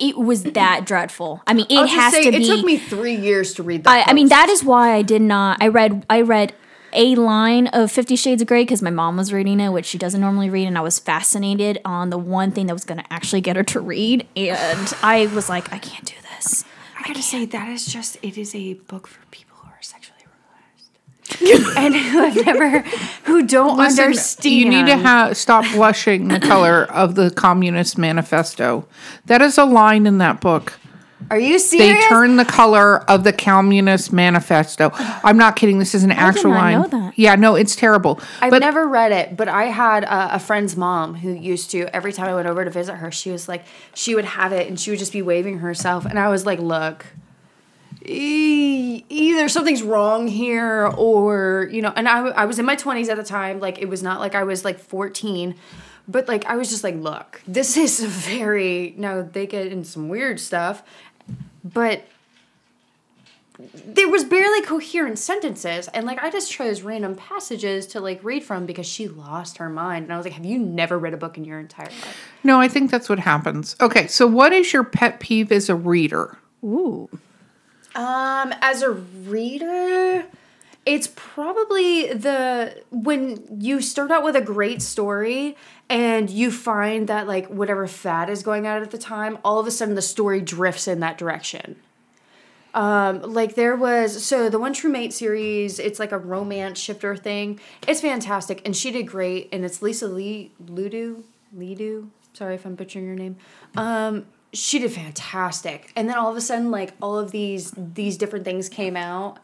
it 0.00 0.16
was 0.16 0.42
that 0.44 0.84
dreadful. 0.86 1.42
I 1.46 1.54
mean, 1.54 1.66
it 1.68 1.78
I'll 1.78 1.86
has 1.86 2.12
say, 2.12 2.24
to 2.24 2.30
be. 2.30 2.42
it 2.42 2.46
took 2.46 2.64
me 2.64 2.78
three 2.78 3.14
years 3.14 3.54
to 3.54 3.62
read 3.62 3.84
that. 3.84 4.08
I, 4.08 4.10
I 4.10 4.14
mean, 4.14 4.28
that 4.28 4.48
is 4.48 4.64
why 4.64 4.94
I 4.94 5.02
did 5.02 5.22
not. 5.22 5.58
I 5.62 5.68
read. 5.68 6.04
I 6.08 6.22
read 6.22 6.54
a 6.92 7.14
line 7.14 7.68
of 7.68 7.92
Fifty 7.92 8.16
Shades 8.16 8.42
of 8.42 8.48
Grey 8.48 8.62
because 8.62 8.82
my 8.82 8.90
mom 8.90 9.16
was 9.16 9.32
reading 9.32 9.60
it, 9.60 9.70
which 9.70 9.86
she 9.86 9.98
doesn't 9.98 10.20
normally 10.20 10.50
read, 10.50 10.66
and 10.66 10.76
I 10.76 10.80
was 10.80 10.98
fascinated 10.98 11.80
on 11.84 12.10
the 12.10 12.18
one 12.18 12.50
thing 12.50 12.66
that 12.66 12.74
was 12.74 12.84
going 12.84 12.98
to 12.98 13.12
actually 13.12 13.40
get 13.42 13.56
her 13.56 13.62
to 13.64 13.80
read, 13.80 14.26
and 14.36 14.92
I 15.02 15.26
was 15.34 15.48
like, 15.48 15.72
I 15.72 15.78
can't 15.78 16.04
do 16.04 16.14
this. 16.36 16.64
I 16.98 17.02
gotta 17.06 17.22
say 17.22 17.46
that 17.46 17.68
is 17.68 17.86
just 17.86 18.18
it 18.22 18.36
is 18.36 18.54
a 18.54 18.74
book 18.74 19.06
for 19.06 19.20
people 19.30 19.56
who 19.62 19.68
are 19.68 19.78
sexually 19.80 20.18
realized 20.26 21.29
and 21.76 21.94
who 21.94 22.24
have 22.24 22.46
never 22.46 22.80
who 23.24 23.46
don't 23.46 23.78
Listen, 23.78 24.04
understand. 24.04 24.54
You 24.54 24.68
need 24.68 24.86
to 24.86 24.98
ha- 24.98 25.32
stop 25.32 25.64
blushing 25.72 26.28
the 26.28 26.40
color 26.40 26.84
of 26.84 27.14
the 27.14 27.30
Communist 27.30 27.96
Manifesto. 27.96 28.86
That 29.26 29.40
is 29.40 29.56
a 29.56 29.64
line 29.64 30.06
in 30.06 30.18
that 30.18 30.40
book. 30.40 30.78
Are 31.30 31.38
you 31.38 31.58
serious? 31.58 32.02
They 32.02 32.08
turn 32.08 32.36
the 32.36 32.44
color 32.44 33.08
of 33.08 33.24
the 33.24 33.32
Communist 33.32 34.12
Manifesto. 34.12 34.90
I'm 34.94 35.36
not 35.36 35.54
kidding. 35.54 35.78
This 35.78 35.94
is 35.94 36.02
an 36.02 36.10
actual 36.10 36.50
line. 36.50 36.80
know 36.80 36.88
that. 36.88 37.18
Yeah, 37.18 37.36
no, 37.36 37.54
it's 37.54 37.76
terrible. 37.76 38.20
I've 38.40 38.50
but 38.50 38.60
never 38.60 38.88
read 38.88 39.12
it, 39.12 39.36
but 39.36 39.46
I 39.46 39.64
had 39.64 40.04
a, 40.04 40.36
a 40.36 40.38
friend's 40.38 40.76
mom 40.76 41.14
who 41.14 41.32
used 41.32 41.70
to 41.70 41.94
every 41.94 42.12
time 42.12 42.28
I 42.28 42.34
went 42.34 42.48
over 42.48 42.64
to 42.64 42.70
visit 42.70 42.96
her, 42.96 43.10
she 43.10 43.30
was 43.30 43.48
like, 43.48 43.64
she 43.94 44.14
would 44.14 44.24
have 44.24 44.52
it 44.52 44.66
and 44.66 44.80
she 44.80 44.90
would 44.90 44.98
just 44.98 45.12
be 45.12 45.22
waving 45.22 45.58
herself, 45.58 46.04
and 46.04 46.18
I 46.18 46.28
was 46.28 46.46
like, 46.46 46.58
look. 46.58 47.06
E- 48.04 49.04
Either 49.08 49.48
something's 49.48 49.82
wrong 49.82 50.28
here, 50.28 50.86
or 50.86 51.68
you 51.70 51.82
know, 51.82 51.92
and 51.94 52.08
I, 52.08 52.28
I 52.28 52.44
was 52.44 52.58
in 52.58 52.64
my 52.64 52.76
twenties 52.76 53.08
at 53.08 53.16
the 53.16 53.24
time. 53.24 53.60
Like 53.60 53.78
it 53.78 53.88
was 53.88 54.02
not 54.02 54.20
like 54.20 54.34
I 54.34 54.44
was 54.44 54.64
like 54.64 54.78
fourteen, 54.78 55.54
but 56.08 56.28
like 56.28 56.44
I 56.46 56.56
was 56.56 56.70
just 56.70 56.84
like, 56.84 56.96
look, 56.96 57.40
this 57.46 57.76
is 57.76 58.00
very 58.04 58.94
no. 58.96 59.22
They 59.22 59.46
get 59.46 59.68
in 59.68 59.84
some 59.84 60.08
weird 60.08 60.40
stuff, 60.40 60.82
but 61.64 62.04
there 63.84 64.08
was 64.08 64.24
barely 64.24 64.62
coherent 64.62 65.18
sentences 65.18 65.86
and 65.88 66.06
like 66.06 66.18
i 66.24 66.30
just 66.30 66.50
chose 66.50 66.80
random 66.80 67.14
passages 67.14 67.86
to 67.86 68.00
like 68.00 68.18
read 68.24 68.42
from 68.42 68.64
because 68.64 68.86
she 68.86 69.06
lost 69.06 69.58
her 69.58 69.68
mind 69.68 70.04
and 70.04 70.14
i 70.14 70.16
was 70.16 70.24
like 70.24 70.32
have 70.32 70.46
you 70.46 70.56
never 70.58 70.98
read 70.98 71.12
a 71.12 71.16
book 71.18 71.36
in 71.36 71.44
your 71.44 71.60
entire 71.60 71.84
life 71.84 72.30
no, 72.42 72.60
I 72.60 72.68
think 72.68 72.90
that's 72.90 73.08
what 73.08 73.18
happens. 73.18 73.76
Okay, 73.80 74.06
so 74.06 74.26
what 74.26 74.52
is 74.52 74.72
your 74.72 74.84
pet 74.84 75.20
peeve 75.20 75.52
as 75.52 75.68
a 75.68 75.74
reader? 75.74 76.38
Ooh. 76.64 77.08
Um 77.94 78.54
as 78.60 78.82
a 78.82 78.90
reader 78.90 80.26
it's 80.86 81.08
probably 81.14 82.12
the 82.12 82.82
when 82.90 83.60
you 83.60 83.80
start 83.80 84.10
out 84.10 84.24
with 84.24 84.34
a 84.34 84.40
great 84.40 84.80
story 84.80 85.56
and 85.88 86.30
you 86.30 86.50
find 86.50 87.08
that 87.08 87.26
like 87.26 87.48
whatever 87.48 87.86
fad 87.86 88.30
is 88.30 88.42
going 88.42 88.66
on 88.66 88.82
at 88.82 88.90
the 88.90 88.98
time 88.98 89.38
all 89.44 89.58
of 89.58 89.66
a 89.66 89.70
sudden 89.70 89.94
the 89.94 90.02
story 90.02 90.40
drifts 90.40 90.88
in 90.88 91.00
that 91.00 91.18
direction. 91.18 91.76
Um 92.72 93.20
like 93.22 93.56
there 93.56 93.76
was 93.76 94.24
so 94.24 94.48
the 94.48 94.58
one 94.58 94.72
true 94.72 94.90
mate 94.90 95.12
series 95.12 95.78
it's 95.78 95.98
like 95.98 96.12
a 96.12 96.18
romance 96.18 96.78
shifter 96.78 97.14
thing. 97.14 97.60
It's 97.86 98.00
fantastic 98.00 98.62
and 98.64 98.74
she 98.74 98.90
did 98.90 99.06
great 99.06 99.50
and 99.52 99.64
it's 99.64 99.82
lisa 99.82 100.08
lee 100.08 100.52
ludu? 100.64 101.24
Lidu 101.54 102.10
sorry 102.32 102.54
if 102.54 102.64
i'm 102.64 102.74
butchering 102.74 103.06
your 103.06 103.16
name. 103.16 103.36
Um 103.76 104.26
she 104.52 104.78
did 104.78 104.92
fantastic. 104.92 105.92
And 105.96 106.08
then 106.08 106.16
all 106.16 106.30
of 106.30 106.36
a 106.36 106.40
sudden 106.40 106.70
like 106.70 106.94
all 107.00 107.18
of 107.18 107.30
these 107.30 107.72
these 107.76 108.16
different 108.16 108.44
things 108.44 108.68
came 108.68 108.96
out 108.96 109.38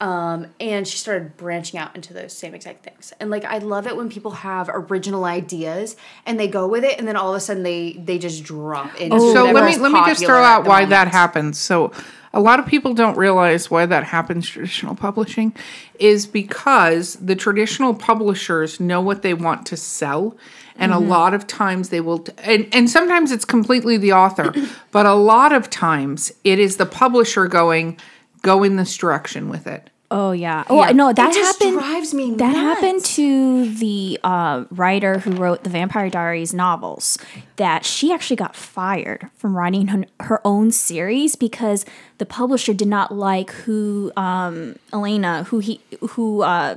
Um, 0.00 0.48
and 0.58 0.86
she 0.86 0.98
started 0.98 1.36
branching 1.36 1.78
out 1.78 1.94
into 1.94 2.12
those 2.12 2.32
same 2.36 2.54
exact 2.54 2.84
things. 2.84 3.12
And 3.20 3.30
like 3.30 3.44
I 3.44 3.58
love 3.58 3.86
it 3.86 3.96
when 3.96 4.08
people 4.10 4.32
have 4.32 4.68
original 4.72 5.24
ideas 5.24 5.96
and 6.26 6.38
they 6.38 6.48
go 6.48 6.66
with 6.66 6.84
it, 6.84 6.98
and 6.98 7.06
then 7.06 7.16
all 7.16 7.30
of 7.30 7.36
a 7.36 7.40
sudden 7.40 7.62
they 7.62 7.92
they 7.92 8.18
just 8.18 8.42
drop 8.44 8.94
into. 9.00 9.18
so 9.20 9.44
let 9.50 9.64
me 9.64 9.76
let 9.78 9.92
me 9.92 10.00
just 10.06 10.24
throw 10.24 10.42
out 10.42 10.64
why 10.64 10.80
moment. 10.80 10.90
that 10.90 11.08
happens. 11.08 11.58
So 11.58 11.92
a 12.32 12.40
lot 12.40 12.58
of 12.58 12.66
people 12.66 12.92
don't 12.94 13.16
realize 13.16 13.70
why 13.70 13.86
that 13.86 14.02
happens 14.04 14.48
traditional 14.48 14.96
publishing 14.96 15.54
is 16.00 16.26
because 16.26 17.14
the 17.14 17.36
traditional 17.36 17.94
publishers 17.94 18.80
know 18.80 19.00
what 19.00 19.22
they 19.22 19.32
want 19.34 19.64
to 19.66 19.76
sell 19.76 20.36
and 20.76 20.90
Mm-hmm. 20.90 21.04
a 21.04 21.06
lot 21.08 21.34
of 21.34 21.46
times 21.46 21.90
they 21.90 22.00
will 22.00 22.18
t- 22.18 22.32
and 22.38 22.66
and 22.72 22.90
sometimes 22.90 23.30
it's 23.30 23.44
completely 23.44 23.96
the 23.96 24.12
author 24.12 24.52
but 24.90 25.06
a 25.06 25.14
lot 25.14 25.52
of 25.52 25.70
times 25.70 26.32
it 26.42 26.58
is 26.58 26.76
the 26.78 26.86
publisher 26.86 27.46
going 27.46 27.96
go 28.44 28.62
in 28.62 28.76
this 28.76 28.96
direction 28.96 29.48
with 29.48 29.66
it 29.66 29.90
Oh 30.10 30.30
yeah. 30.30 30.62
Oh 30.68 30.84
yeah. 30.84 30.92
no, 30.92 31.12
that 31.12 31.30
It 31.30 31.34
just 31.34 31.60
happened. 31.60 31.78
drives 31.80 32.14
me 32.14 32.30
That 32.36 32.52
nuts. 32.52 32.56
happened 32.80 33.04
to 33.16 33.74
the 33.74 34.20
uh, 34.22 34.64
writer 34.70 35.18
who 35.18 35.32
wrote 35.32 35.64
the 35.64 35.70
Vampire 35.70 36.08
Diaries 36.08 36.54
novels. 36.54 37.18
That 37.56 37.84
she 37.84 38.12
actually 38.12 38.36
got 38.36 38.54
fired 38.54 39.28
from 39.34 39.56
writing 39.56 39.88
her, 39.88 40.04
her 40.20 40.40
own 40.44 40.70
series 40.70 41.34
because 41.34 41.84
the 42.18 42.26
publisher 42.26 42.72
did 42.74 42.86
not 42.86 43.12
like 43.12 43.50
who 43.64 44.12
um, 44.16 44.76
Elena, 44.92 45.44
who 45.44 45.58
he, 45.58 45.80
who. 46.10 46.42
Uh, 46.42 46.76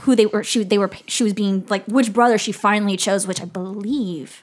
who 0.00 0.14
they 0.14 0.26
were 0.26 0.44
she 0.44 0.62
they 0.62 0.76
were 0.78 0.90
she 1.06 1.24
was 1.24 1.32
being 1.32 1.64
like 1.70 1.82
which 1.86 2.12
brother 2.12 2.36
she 2.36 2.52
finally 2.52 2.98
chose 2.98 3.26
which 3.26 3.40
i 3.40 3.46
believe 3.46 4.42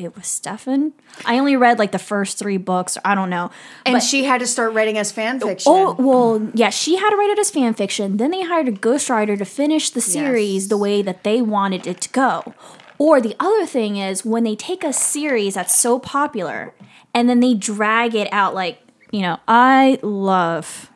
it 0.00 0.16
was 0.16 0.26
stefan 0.26 0.92
i 1.26 1.38
only 1.38 1.54
read 1.56 1.78
like 1.78 1.92
the 1.92 1.98
first 1.98 2.38
three 2.38 2.56
books 2.56 2.96
i 3.04 3.14
don't 3.14 3.30
know 3.30 3.50
And 3.86 3.94
but- 3.94 4.02
she 4.02 4.24
had 4.24 4.40
to 4.40 4.46
start 4.46 4.72
writing 4.72 4.96
as 4.98 5.12
fan 5.12 5.38
oh, 5.42 5.46
fiction. 5.48 5.72
Oh 5.74 5.94
well, 5.98 6.50
yeah. 6.54 6.70
She 6.70 6.96
had 6.96 7.10
to 7.10 7.16
write 7.16 7.30
it 7.30 7.38
as 7.38 7.50
fan 7.50 7.74
fiction. 7.74 8.16
Then 8.16 8.30
they 8.30 8.42
hired 8.42 8.68
a 8.68 8.72
ghostwriter 8.72 9.36
to 9.38 9.44
finish 9.44 9.90
the 9.90 10.00
series 10.00 10.62
Yes. 10.64 10.68
the 10.68 10.76
way 10.76 11.02
that 11.02 11.24
they 11.24 11.40
wanted 11.42 11.86
it 11.86 12.00
to 12.02 12.08
go. 12.10 12.54
Or 12.98 13.20
the 13.20 13.34
other 13.40 13.66
thing 13.66 13.96
is 13.96 14.24
when 14.24 14.44
they 14.44 14.54
take 14.56 14.84
a 14.84 14.92
series 14.92 15.54
that's 15.54 15.74
so 15.76 15.98
popular 15.98 16.74
and 17.14 17.28
then 17.28 17.40
they 17.40 17.54
drag 17.54 18.14
it 18.14 18.28
out. 18.32 18.54
Like 18.54 18.78
you 19.10 19.22
know, 19.22 19.38
I 19.48 19.98
love 20.02 20.90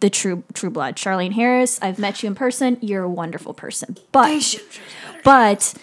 the 0.00 0.10
True 0.10 0.42
True 0.54 0.70
Blood. 0.70 0.96
Charlaine 0.96 1.32
Harris. 1.32 1.78
I've 1.82 1.98
met 1.98 2.22
you 2.22 2.26
in 2.28 2.34
person. 2.34 2.78
You're 2.80 3.04
a 3.04 3.10
wonderful 3.10 3.54
person. 3.54 3.96
But 4.10 4.56
but 5.24 5.74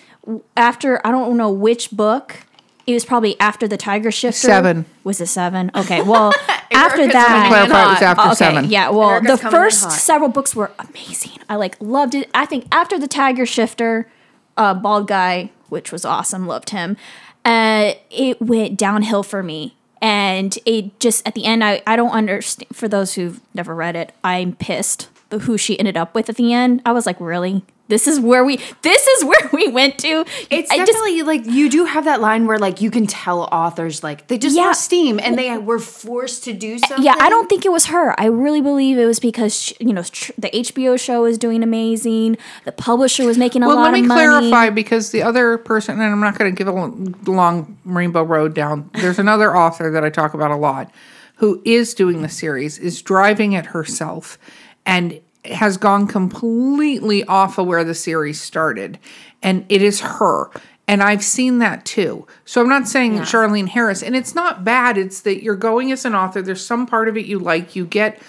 after 0.58 1.06
I 1.06 1.12
don't 1.12 1.38
know 1.38 1.52
which 1.52 1.92
book. 1.92 2.46
It 2.90 2.96
was 2.96 3.06
probably 3.06 3.40
after 3.40 3.68
the 3.68 3.78
Tiger 3.78 4.10
Shifter. 4.10 4.48
Seven. 4.48 4.86
Was 5.04 5.22
it 5.22 5.28
seven? 5.28 5.70
Okay. 5.76 6.02
Well, 6.02 6.34
after 6.72 7.02
Erica's 7.02 7.14
that, 7.14 7.28
coming 7.28 7.50
clarify 7.50 7.84
it 7.84 7.94
was 7.94 8.02
after 8.02 8.24
okay, 8.24 8.34
seven 8.34 8.70
yeah. 8.72 8.90
Well, 8.90 9.10
Erica's 9.12 9.42
the 9.42 9.50
first 9.52 9.92
several 9.92 10.30
books 10.30 10.56
were 10.56 10.72
amazing. 10.80 11.34
I 11.48 11.56
like 11.56 11.78
loved 11.80 12.16
it. 12.16 12.32
I 12.34 12.48
think 12.48 12.66
after 12.72 12.98
the 12.98 13.08
Tiger 13.08 13.46
Shifter, 13.46 14.10
uh, 14.58 14.74
bald 14.74 15.08
guy, 15.08 15.52
which 15.70 15.92
was 15.92 16.04
awesome, 16.04 16.48
loved 16.48 16.72
him. 16.72 16.98
Uh, 17.46 17.94
it 18.10 18.42
went 18.42 18.76
downhill 18.76 19.22
for 19.22 19.44
me, 19.44 19.76
and 20.02 20.58
it 20.66 21.00
just 21.00 21.28
at 21.28 21.36
the 21.36 21.46
end, 21.46 21.64
I 21.64 21.84
I 21.86 21.96
don't 21.96 22.12
understand. 22.12 22.76
For 22.76 22.88
those 22.88 23.14
who've 23.14 23.40
never 23.54 23.76
read 23.76 23.96
it, 23.96 24.14
I'm 24.24 24.56
pissed 24.56 25.10
the 25.30 25.40
who 25.40 25.60
she 25.60 25.78
ended 25.78 25.96
up 25.96 26.16
with 26.16 26.28
at 26.28 26.38
the 26.38 26.54
end. 26.54 26.82
I 26.86 26.92
was 26.92 27.06
like, 27.06 27.20
really. 27.20 27.64
This 27.90 28.08
is 28.08 28.20
where 28.20 28.46
we. 28.46 28.58
This 28.82 29.06
is 29.06 29.26
where 29.26 29.50
we 29.52 29.68
went 29.68 29.98
to. 30.00 30.24
It's 30.50 30.72
I 30.72 30.78
just- 30.78 30.92
definitely 30.92 31.24
like 31.24 31.46
you 31.46 31.70
do 31.70 31.84
have 31.86 32.06
that 32.06 32.22
line 32.22 32.48
where 32.48 32.58
like 32.58 32.82
you 32.82 32.90
can 32.90 33.06
tell 33.08 33.42
authors 33.52 34.02
like 34.04 34.28
they 34.28 34.38
just 34.38 34.56
Yeah. 34.56 34.68
lost 34.68 34.86
steam 34.86 35.20
and 35.22 35.38
they 35.38 35.58
were 35.58 35.80
forced 35.80 36.44
to 36.46 36.54
do 36.54 36.80
something. 36.80 37.04
Yeah, 37.06 37.16
I 37.20 37.30
don't 37.30 37.50
think 37.50 37.66
it 37.66 37.72
was 37.72 37.88
her. 37.88 38.18
I 38.20 38.26
really 38.28 38.62
believe 38.62 38.98
it 38.98 39.06
was 39.06 39.20
because 39.20 39.54
she, 39.54 39.76
you 39.80 39.92
know 39.94 40.04
tr- 40.04 40.32
the 40.38 40.50
HBO 40.56 40.98
show 40.98 41.24
was 41.24 41.38
doing 41.38 41.64
amazing. 41.64 42.38
The 42.66 42.72
publisher 42.72 43.26
was 43.26 43.38
making 43.38 43.64
a 43.64 43.68
well 43.68 43.76
lot 43.76 43.92
let 43.92 44.00
me 44.02 44.06
clarify 44.08 44.70
because 44.70 45.12
the 45.12 45.24
other 45.24 45.58
person 45.58 45.96
and 46.00 46.04
i'm 46.04 46.20
not 46.20 46.38
going 46.38 46.54
to 46.54 46.56
give 46.58 46.68
a 46.68 47.32
long 47.32 47.78
rainbow 47.86 48.22
road 48.24 48.54
down 48.54 48.90
there's 48.94 49.18
another 49.20 49.56
author 49.58 49.90
that 49.92 50.04
i 50.04 50.10
talk 50.10 50.34
about 50.34 50.52
a 50.52 50.56
lot 50.56 50.92
who 51.36 51.62
is 51.66 51.94
doing 51.94 52.22
the 52.22 52.30
series 52.30 52.78
is 52.78 53.02
driving 53.02 53.54
it 53.54 53.68
herself 53.68 54.38
and 54.86 55.20
has 55.46 55.78
gone 55.78 56.08
completely 56.08 57.24
off 57.26 57.58
of 57.58 57.68
where 57.68 57.84
the 57.84 57.96
series 57.96 58.42
started 58.42 59.00
and 59.42 59.66
it 59.70 59.82
is 59.82 60.02
her 60.02 60.52
and 60.90 61.04
I've 61.04 61.24
seen 61.24 61.60
that 61.60 61.86
too. 61.86 62.26
So 62.46 62.62
I'm 62.62 62.68
not 62.68 62.88
saying 62.88 63.20
Charlaine 63.20 63.68
Harris, 63.68 64.02
and 64.02 64.16
it's 64.16 64.34
not 64.34 64.64
bad. 64.64 64.98
It's 64.98 65.22
that 65.22 65.44
you're 65.44 65.56
going 65.56 65.92
as 65.92 66.04
an 66.04 66.16
author. 66.16 66.42
There's 66.42 66.66
some 66.66 66.88
part 66.88 67.08
of 67.08 67.16
it 67.16 67.28
you 67.28 67.38
like. 67.38 67.76
You 67.76 67.86
get 67.86 68.20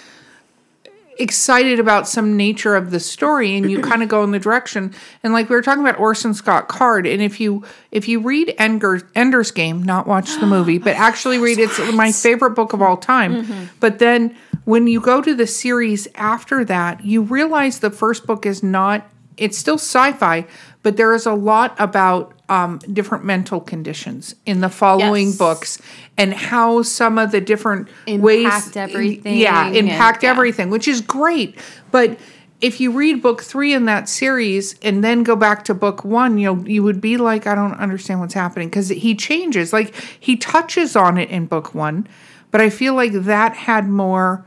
excited 1.19 1.79
about 1.79 2.09
some 2.09 2.37
nature 2.37 2.75
of 2.77 2.91
the 2.91 3.01
story 3.01 3.57
and 3.57 3.71
you 3.71 3.81
kind 3.83 4.03
of 4.03 4.09
go 4.09 4.25
in 4.25 4.31
the 4.31 4.39
direction. 4.39 4.95
And 5.23 5.33
like 5.33 5.49
we 5.49 5.57
were 5.57 5.63
talking 5.63 5.83
about 5.83 5.99
Orson 5.99 6.35
Scott 6.35 6.69
Card 6.69 7.07
and 7.07 7.21
if 7.21 7.41
you 7.41 7.65
if 7.91 8.09
you 8.09 8.21
read 8.21 8.55
Ender, 8.59 9.09
Ender's 9.15 9.51
Game 9.51 9.83
not 9.83 10.07
watch 10.07 10.35
the 10.39 10.47
movie 10.47 10.79
but 10.79 10.97
actually 10.97 11.39
read 11.39 11.59
it's 11.59 11.79
my 11.93 12.13
favorite 12.13 12.51
book 12.51 12.73
of 12.73 12.81
all 12.81 12.97
time. 12.97 13.45
Mm-hmm. 13.45 13.65
But 13.81 13.99
then 13.99 14.37
when 14.65 14.87
you 14.87 15.01
go 15.01 15.21
to 15.21 15.35
the 15.35 15.47
series 15.47 16.09
after 16.15 16.65
that 16.65 17.05
you 17.05 17.23
realize 17.23 17.81
the 17.81 17.91
first 17.91 18.27
book 18.27 18.47
is 18.47 18.63
not 18.63 19.09
it's 19.37 19.59
still 19.59 19.79
sci-fi 19.79 20.47
but 20.83 20.97
there 20.97 21.15
is 21.15 21.27
a 21.27 21.35
lot 21.35 21.75
about 21.79 22.40
um, 22.51 22.79
different 22.93 23.25
mental 23.25 23.61
conditions 23.61 24.35
in 24.45 24.61
the 24.61 24.69
following 24.69 25.29
Yes. 25.29 25.39
books 25.39 25.83
and 26.19 26.35
how 26.35 26.83
some 26.83 27.17
of 27.17 27.31
the 27.31 27.41
different 27.41 27.89
ways 28.07 28.45
Impact 28.45 28.77
everything 28.77 29.39
yeah 29.39 29.69
and- 29.69 29.77
impact 29.77 30.23
yeah. 30.25 30.31
everything 30.31 30.69
which 30.69 30.89
is 30.89 31.01
great 31.01 31.57
but 31.93 32.19
if 32.61 32.79
you 32.81 32.91
read 32.91 33.23
book 33.23 33.41
three 33.43 33.73
in 33.73 33.85
that 33.87 34.09
series 34.09 34.75
and 34.83 35.03
then 35.05 35.23
go 35.23 35.37
back 35.37 35.65
to 35.67 35.75
book 35.75 36.05
one 36.05 36.37
you 36.39 36.53
know 36.55 36.63
you 36.65 36.83
would 36.83 37.01
be 37.01 37.17
like 37.17 37.47
i 37.47 37.55
don't 37.55 37.75
understand 37.75 38.19
what's 38.21 38.35
happening 38.35 38.69
because 38.69 38.89
he 38.89 39.15
changes 39.15 39.73
like 39.73 39.95
he 40.19 40.37
touches 40.37 40.97
on 40.97 41.17
it 41.19 41.31
in 41.31 41.47
book 41.47 41.73
one 41.75 42.07
but 42.51 42.61
i 42.61 42.69
feel 42.69 42.95
like 42.95 43.13
that 43.13 43.55
had 43.55 43.89
more 43.89 44.45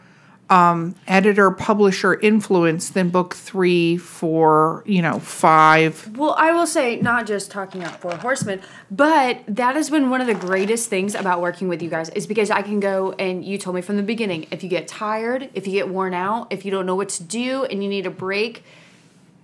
um, 0.49 0.95
editor 1.07 1.49
publisher 1.51 2.13
influence 2.13 2.89
than 2.89 3.09
book 3.09 3.33
three 3.33 3.97
four 3.97 4.83
you 4.85 5.01
know 5.01 5.19
five 5.19 6.15
Well, 6.17 6.35
I 6.37 6.51
will 6.51 6.67
say, 6.67 6.97
not 6.97 7.25
just 7.25 7.49
talking 7.49 7.81
about 7.81 8.01
Four 8.01 8.15
Horsemen, 8.15 8.61
but 8.91 9.41
that 9.47 9.75
has 9.75 9.89
been 9.89 10.09
one 10.09 10.21
of 10.21 10.27
the 10.27 10.35
greatest 10.35 10.89
things 10.89 11.15
about 11.15 11.41
working 11.41 11.67
with 11.67 11.81
you 11.81 11.89
guys 11.89 12.09
is 12.09 12.27
because 12.27 12.51
I 12.51 12.61
can 12.61 12.79
go 12.79 13.13
and 13.13 13.43
you 13.43 13.57
told 13.57 13.75
me 13.75 13.81
from 13.81 13.97
the 13.97 14.03
beginning 14.03 14.47
if 14.51 14.63
you 14.63 14.69
get 14.69 14.87
tired, 14.87 15.49
if 15.53 15.65
you 15.65 15.73
get 15.73 15.89
worn 15.89 16.13
out, 16.13 16.47
if 16.51 16.65
you 16.65 16.71
don't 16.71 16.85
know 16.85 16.95
what 16.95 17.09
to 17.09 17.23
do 17.23 17.65
and 17.65 17.81
you 17.83 17.89
need 17.89 18.05
a 18.05 18.11
break, 18.11 18.63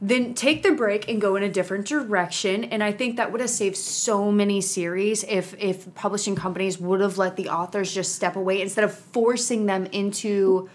then 0.01 0.33
take 0.33 0.63
the 0.63 0.71
break 0.71 1.09
and 1.09 1.19
go 1.19 1.35
in 1.35 1.43
a 1.43 1.49
different 1.49 1.85
direction. 1.85 2.63
And 2.65 2.83
I 2.83 2.91
think 2.91 3.17
that 3.17 3.31
would 3.31 3.41
have 3.41 3.49
saved 3.49 3.75
so 3.75 4.31
many 4.31 4.61
series 4.61 5.23
if 5.23 5.53
if 5.59 5.93
publishing 5.95 6.35
companies 6.35 6.77
would 6.79 7.01
have 7.01 7.17
let 7.17 7.35
the 7.35 7.49
authors 7.49 7.93
just 7.93 8.15
step 8.15 8.35
away 8.35 8.61
instead 8.61 8.83
of 8.83 8.93
forcing 8.93 9.65
them 9.65 9.85
into 9.87 10.69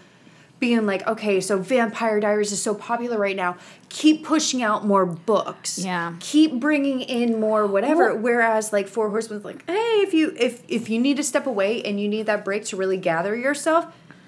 being 0.65 0.87
like, 0.87 1.05
okay, 1.05 1.39
so 1.39 1.59
Vampire 1.59 2.19
Diaries 2.19 2.51
is 2.51 2.59
so 2.59 2.73
popular 2.73 3.19
right 3.19 3.35
now. 3.35 3.55
Keep 3.89 4.23
pushing 4.25 4.63
out 4.63 4.83
more 4.83 5.05
books. 5.05 5.77
Yeah. 5.77 6.15
Keep 6.19 6.59
bringing 6.59 7.01
in 7.01 7.39
more 7.39 7.67
whatever. 7.67 8.15
Whereas 8.15 8.73
like 8.73 8.87
Four 8.87 9.11
Horsemen's 9.11 9.45
like, 9.45 9.63
hey, 9.69 10.01
if 10.01 10.11
you 10.11 10.33
if 10.39 10.63
if 10.67 10.89
you 10.89 10.99
need 10.99 11.17
to 11.17 11.23
step 11.23 11.45
away 11.45 11.83
and 11.83 11.99
you 11.99 12.07
need 12.07 12.25
that 12.25 12.43
break 12.43 12.65
to 12.65 12.75
really 12.77 12.97
gather 12.97 13.35
yourself, 13.35 13.85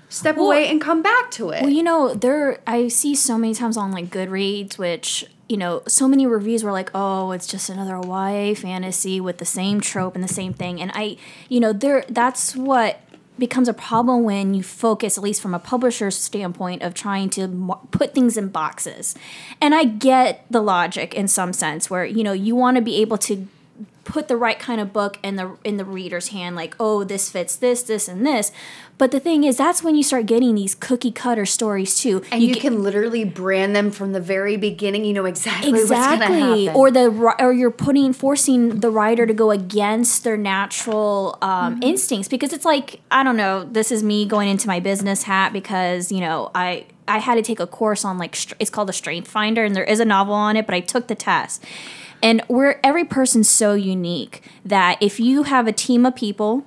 step 0.09 0.35
Well- 0.37 0.45
away 0.45 0.67
and 0.69 0.79
come 0.79 1.01
back 1.01 1.31
to 1.31 1.49
it. 1.49 1.63
Well, 1.63 1.71
you 1.71 1.81
know, 1.81 2.13
there 2.13 2.59
I 2.67 2.87
see 2.87 3.15
so 3.15 3.35
many 3.39 3.55
times 3.55 3.75
on 3.75 3.91
like 3.91 4.11
Goodreads, 4.11 4.77
which 4.77 5.25
you 5.49 5.55
know, 5.57 5.81
so 5.87 6.09
many 6.09 6.27
reviews 6.27 6.61
were 6.61 6.73
like, 6.73 6.91
"Oh, 6.93 7.31
it's 7.31 7.47
just 7.47 7.69
another 7.69 7.97
YA 8.05 8.53
fantasy 8.53 9.21
with 9.21 9.37
the 9.37 9.45
same 9.45 9.79
trope 9.79 10.13
and 10.13 10.21
the 10.23 10.27
same 10.41 10.53
thing." 10.53 10.81
And 10.81 10.91
I, 10.93 11.15
you 11.49 11.59
know, 11.61 11.71
there 11.73 12.03
that's 12.09 12.53
what 12.55 12.99
becomes 13.39 13.67
a 13.67 13.73
problem 13.73 14.23
when 14.23 14.53
you 14.53 14.63
focus 14.63 15.17
at 15.17 15.23
least 15.23 15.41
from 15.41 15.53
a 15.53 15.59
publisher's 15.59 16.17
standpoint 16.17 16.81
of 16.81 16.93
trying 16.93 17.29
to 17.31 17.77
put 17.91 18.13
things 18.13 18.37
in 18.37 18.49
boxes. 18.49 19.15
And 19.61 19.75
I 19.75 19.83
get 19.85 20.45
the 20.49 20.61
logic 20.61 21.13
in 21.13 21.27
some 21.27 21.53
sense 21.53 21.89
where, 21.89 22.05
you 22.05 22.23
know, 22.23 22.33
you 22.33 22.55
want 22.55 22.77
to 22.77 22.81
be 22.81 22.97
able 23.01 23.17
to 23.19 23.47
put 24.07 24.27
the 24.27 24.37
right 24.37 24.57
kind 24.57 24.81
of 24.81 24.91
book 24.93 25.19
in 25.21 25.35
the 25.35 25.55
in 25.63 25.77
the 25.77 25.85
reader's 25.85 26.29
hand 26.29 26.55
like 26.55 26.75
oh 26.79 27.03
this 27.03 27.29
fits 27.29 27.55
this 27.57 27.83
this 27.83 28.07
and 28.07 28.25
this 28.25 28.51
but 28.97 29.11
the 29.11 29.19
thing 29.19 29.43
is 29.43 29.57
that's 29.57 29.83
when 29.83 29.95
you 29.95 30.01
start 30.01 30.25
getting 30.25 30.55
these 30.55 30.73
cookie 30.73 31.11
cutter 31.11 31.45
stories 31.45 31.99
too 31.99 32.23
and 32.31 32.41
you, 32.41 32.53
get- 32.53 32.61
can 32.61 32.81
literally 32.81 33.23
brand 33.23 33.75
them 33.75 33.91
from 33.91 34.13
the 34.13 34.19
very 34.19 34.57
beginning. 34.57 35.05
You 35.05 35.13
know 35.13 35.25
exactly, 35.25 35.71
what's 35.71 35.83
exactly 35.83 36.65
happen. 36.65 36.75
or 36.79 36.89
the 36.89 37.35
or 37.39 37.53
you're 37.53 37.69
putting 37.69 38.11
forcing 38.13 38.79
the 38.79 38.89
writer 38.89 39.25
to 39.27 39.33
go 39.33 39.51
against 39.51 40.23
their 40.23 40.37
natural 40.37 41.37
um, 41.41 41.57
Mm-hmm. 41.75 41.83
instincts 41.83 42.27
because 42.29 42.53
it's 42.53 42.65
like 42.65 43.01
i 43.11 43.23
don't 43.23 43.35
know 43.35 43.63
this 43.65 43.91
is 43.91 44.01
me 44.03 44.25
going 44.25 44.47
into 44.49 44.67
my 44.67 44.79
business 44.79 45.23
hat 45.23 45.51
because 45.53 46.11
you 46.11 46.19
know 46.21 46.49
i 46.55 46.85
i 47.07 47.17
had 47.17 47.35
to 47.35 47.41
take 47.41 47.59
a 47.59 47.67
course 47.67 48.05
on 48.05 48.17
like 48.17 48.35
it's 48.59 48.69
called 48.69 48.89
a 48.89 48.93
strength 48.93 49.27
finder 49.27 49.63
and 49.65 49.75
there 49.75 49.83
is 49.83 49.99
a 49.99 50.05
novel 50.05 50.33
on 50.33 50.55
it 50.55 50.65
but 50.65 50.73
i 50.73 50.79
took 50.79 51.07
the 51.07 51.15
test 51.15 51.63
and 52.21 52.41
we're 52.47 52.79
every 52.83 53.05
person's 53.05 53.49
so 53.49 53.73
unique 53.73 54.43
that 54.65 54.97
if 55.01 55.19
you 55.19 55.43
have 55.43 55.67
a 55.67 55.71
team 55.71 56.05
of 56.05 56.15
people 56.15 56.65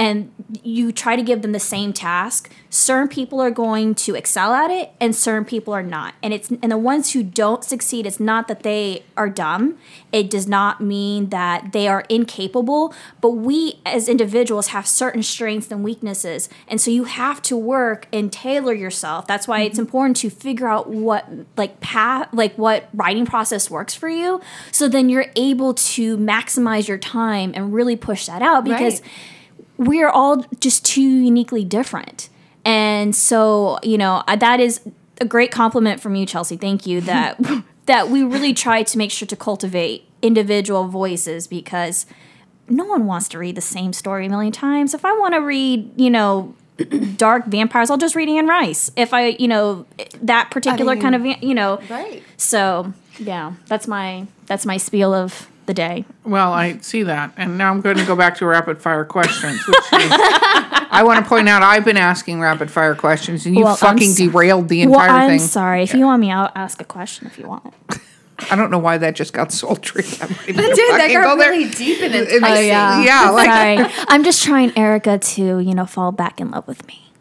and 0.00 0.32
you 0.62 0.92
try 0.92 1.14
to 1.14 1.22
give 1.22 1.42
them 1.42 1.52
the 1.52 1.60
same 1.60 1.92
task, 1.92 2.50
certain 2.70 3.06
people 3.06 3.38
are 3.38 3.50
going 3.50 3.94
to 3.94 4.14
excel 4.14 4.54
at 4.54 4.70
it 4.70 4.92
and 4.98 5.14
certain 5.14 5.44
people 5.44 5.74
are 5.74 5.82
not. 5.82 6.14
And 6.22 6.32
it's 6.32 6.48
and 6.48 6.72
the 6.72 6.78
ones 6.78 7.12
who 7.12 7.22
don't 7.22 7.62
succeed, 7.62 8.06
it's 8.06 8.18
not 8.18 8.48
that 8.48 8.62
they 8.62 9.04
are 9.18 9.28
dumb. 9.28 9.76
It 10.10 10.30
does 10.30 10.48
not 10.48 10.80
mean 10.80 11.28
that 11.28 11.72
they 11.72 11.86
are 11.86 12.06
incapable, 12.08 12.94
but 13.20 13.32
we 13.32 13.80
as 13.84 14.08
individuals 14.08 14.68
have 14.68 14.86
certain 14.86 15.22
strengths 15.22 15.70
and 15.70 15.84
weaknesses. 15.84 16.48
And 16.66 16.80
so 16.80 16.90
you 16.90 17.04
have 17.04 17.42
to 17.42 17.56
work 17.56 18.08
and 18.10 18.32
tailor 18.32 18.72
yourself. 18.72 19.26
That's 19.26 19.46
why 19.46 19.60
it's 19.60 19.74
mm-hmm. 19.74 19.82
important 19.82 20.16
to 20.18 20.30
figure 20.30 20.66
out 20.66 20.88
what 20.88 21.28
like 21.58 21.80
path 21.80 22.28
like 22.32 22.56
what 22.56 22.88
writing 22.94 23.26
process 23.26 23.70
works 23.70 23.94
for 23.94 24.08
you 24.08 24.40
so 24.72 24.88
then 24.88 25.08
you're 25.08 25.26
able 25.36 25.74
to 25.74 26.16
maximize 26.16 26.88
your 26.88 26.96
time 26.98 27.52
and 27.54 27.74
really 27.74 27.96
push 27.96 28.26
that 28.26 28.40
out 28.40 28.64
because 28.64 29.00
Right. 29.00 29.10
We're 29.80 30.10
all 30.10 30.44
just 30.60 30.84
too 30.84 31.00
uniquely 31.00 31.64
different. 31.64 32.28
And 32.66 33.16
so, 33.16 33.78
you 33.82 33.96
know, 33.96 34.22
uh, 34.28 34.36
that 34.36 34.60
is 34.60 34.80
a 35.22 35.24
great 35.24 35.50
compliment 35.50 36.02
from 36.02 36.14
you, 36.14 36.26
Chelsea. 36.26 36.58
Thank 36.58 36.86
you 36.86 37.00
that 37.00 37.40
that 37.86 38.10
we 38.10 38.22
really 38.22 38.52
try 38.52 38.82
to 38.82 38.98
make 38.98 39.10
sure 39.10 39.26
to 39.26 39.36
cultivate 39.36 40.04
individual 40.20 40.86
voices 40.86 41.46
because 41.46 42.04
no 42.68 42.84
one 42.84 43.06
wants 43.06 43.26
to 43.30 43.38
read 43.38 43.54
the 43.56 43.62
same 43.62 43.94
story 43.94 44.26
a 44.26 44.28
million 44.28 44.52
times. 44.52 44.92
If 44.92 45.06
I 45.06 45.12
want 45.18 45.32
to 45.32 45.40
read, 45.40 45.98
you 45.98 46.10
know, 46.10 46.54
dark 47.16 47.46
vampires, 47.46 47.90
I'll 47.90 47.96
just 47.96 48.14
read 48.14 48.28
Anne 48.28 48.46
Rice. 48.46 48.90
If 48.96 49.14
I, 49.14 49.28
you 49.28 49.48
know, 49.48 49.86
that 50.20 50.50
particular 50.50 50.92
mean, 50.94 51.02
kind 51.02 51.14
of, 51.14 51.24
you 51.42 51.54
know, 51.54 51.80
Right. 51.88 52.22
so 52.36 52.92
yeah, 53.18 53.54
that's 53.66 53.88
my 53.88 54.26
that's 54.44 54.66
my 54.66 54.76
spiel 54.76 55.14
of 55.14 55.48
the 55.66 55.74
day. 55.74 56.04
Well, 56.24 56.52
I 56.52 56.78
see 56.78 57.02
that, 57.04 57.32
and 57.36 57.56
now 57.58 57.70
I'm 57.70 57.80
going 57.80 57.96
to 57.96 58.04
go 58.04 58.16
back 58.16 58.36
to 58.38 58.46
rapid 58.46 58.80
fire 58.82 59.04
questions. 59.04 59.64
Which 59.66 59.76
is, 59.78 59.86
I 59.92 61.02
want 61.04 61.22
to 61.24 61.28
point 61.28 61.48
out 61.48 61.62
I've 61.62 61.84
been 61.84 61.96
asking 61.96 62.40
rapid 62.40 62.70
fire 62.70 62.94
questions, 62.94 63.46
and 63.46 63.54
you 63.56 63.64
Well, 63.64 63.76
fucking 63.76 64.10
so- 64.10 64.24
derailed 64.26 64.68
the 64.68 64.82
entire 64.82 64.96
Well, 64.98 65.04
entire 65.06 65.22
I'm 65.22 65.30
thing. 65.38 65.46
sorry. 65.46 65.82
If 65.82 65.94
you 65.94 66.04
want 66.06 66.20
me, 66.20 66.32
I'll 66.32 66.50
ask 66.54 66.80
a 66.80 66.84
question 66.84 67.26
if 67.26 67.38
you 67.38 67.46
want. 67.46 67.72
I 68.50 68.56
don't 68.56 68.70
know 68.70 68.78
why 68.78 68.96
that 68.98 69.14
just 69.16 69.32
got 69.34 69.52
sultry. 69.52 70.02
That 70.18 70.28
Dude, 70.46 70.56
that 70.56 71.10
got 71.12 71.36
really 71.38 71.68
deep 71.70 72.00
and 72.02 72.14
It's- 72.14 72.32
enticing. 72.34 72.56
Oh, 72.56 72.60
yeah, 72.60 73.04
yeah 73.04 73.30
like 73.30 73.50
Sorry. 73.86 74.04
I'm 74.08 74.24
just 74.24 74.42
trying 74.42 74.76
Erica 74.78 75.18
to, 75.18 75.58
you 75.60 75.74
know, 75.74 75.84
fall 75.86 76.10
back 76.10 76.40
in 76.40 76.50
love 76.50 76.66
with 76.66 76.86
me 76.88 77.12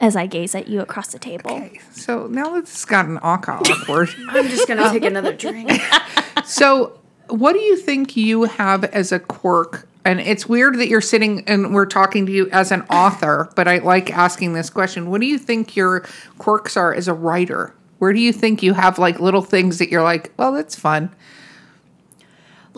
as 0.00 0.14
I 0.16 0.26
gaze 0.26 0.54
at 0.54 0.68
you 0.68 0.80
across 0.80 1.08
the 1.12 1.18
table. 1.18 1.68
so 1.90 2.26
now 2.28 2.50
that 2.54 2.58
it's 2.60 2.84
gotten 2.86 3.18
awka- 3.18 3.68
awkward. 3.68 4.08
I'm 4.28 4.48
just 4.48 4.66
gonna 4.68 4.90
take 4.90 5.04
another 5.04 5.34
drink. 5.34 5.70
So, 6.46 6.99
what 7.30 7.52
do 7.52 7.60
you 7.60 7.76
think 7.76 8.16
you 8.16 8.44
have 8.44 8.84
as 8.84 9.12
a 9.12 9.18
quirk? 9.18 9.88
And 10.04 10.20
it's 10.20 10.48
weird 10.48 10.78
that 10.78 10.88
you're 10.88 11.00
sitting 11.00 11.44
and 11.46 11.74
we're 11.74 11.86
talking 11.86 12.26
to 12.26 12.32
you 12.32 12.48
as 12.50 12.72
an 12.72 12.82
author, 12.82 13.50
but 13.54 13.68
I 13.68 13.78
like 13.78 14.10
asking 14.10 14.54
this 14.54 14.70
question. 14.70 15.10
What 15.10 15.20
do 15.20 15.26
you 15.26 15.38
think 15.38 15.76
your 15.76 16.06
quirks 16.38 16.76
are 16.76 16.94
as 16.94 17.06
a 17.06 17.14
writer? 17.14 17.74
Where 17.98 18.12
do 18.12 18.20
you 18.20 18.32
think 18.32 18.62
you 18.62 18.72
have 18.72 18.98
like 18.98 19.20
little 19.20 19.42
things 19.42 19.78
that 19.78 19.90
you're 19.90 20.02
like, 20.02 20.32
well, 20.38 20.52
that's 20.52 20.74
fun? 20.74 21.14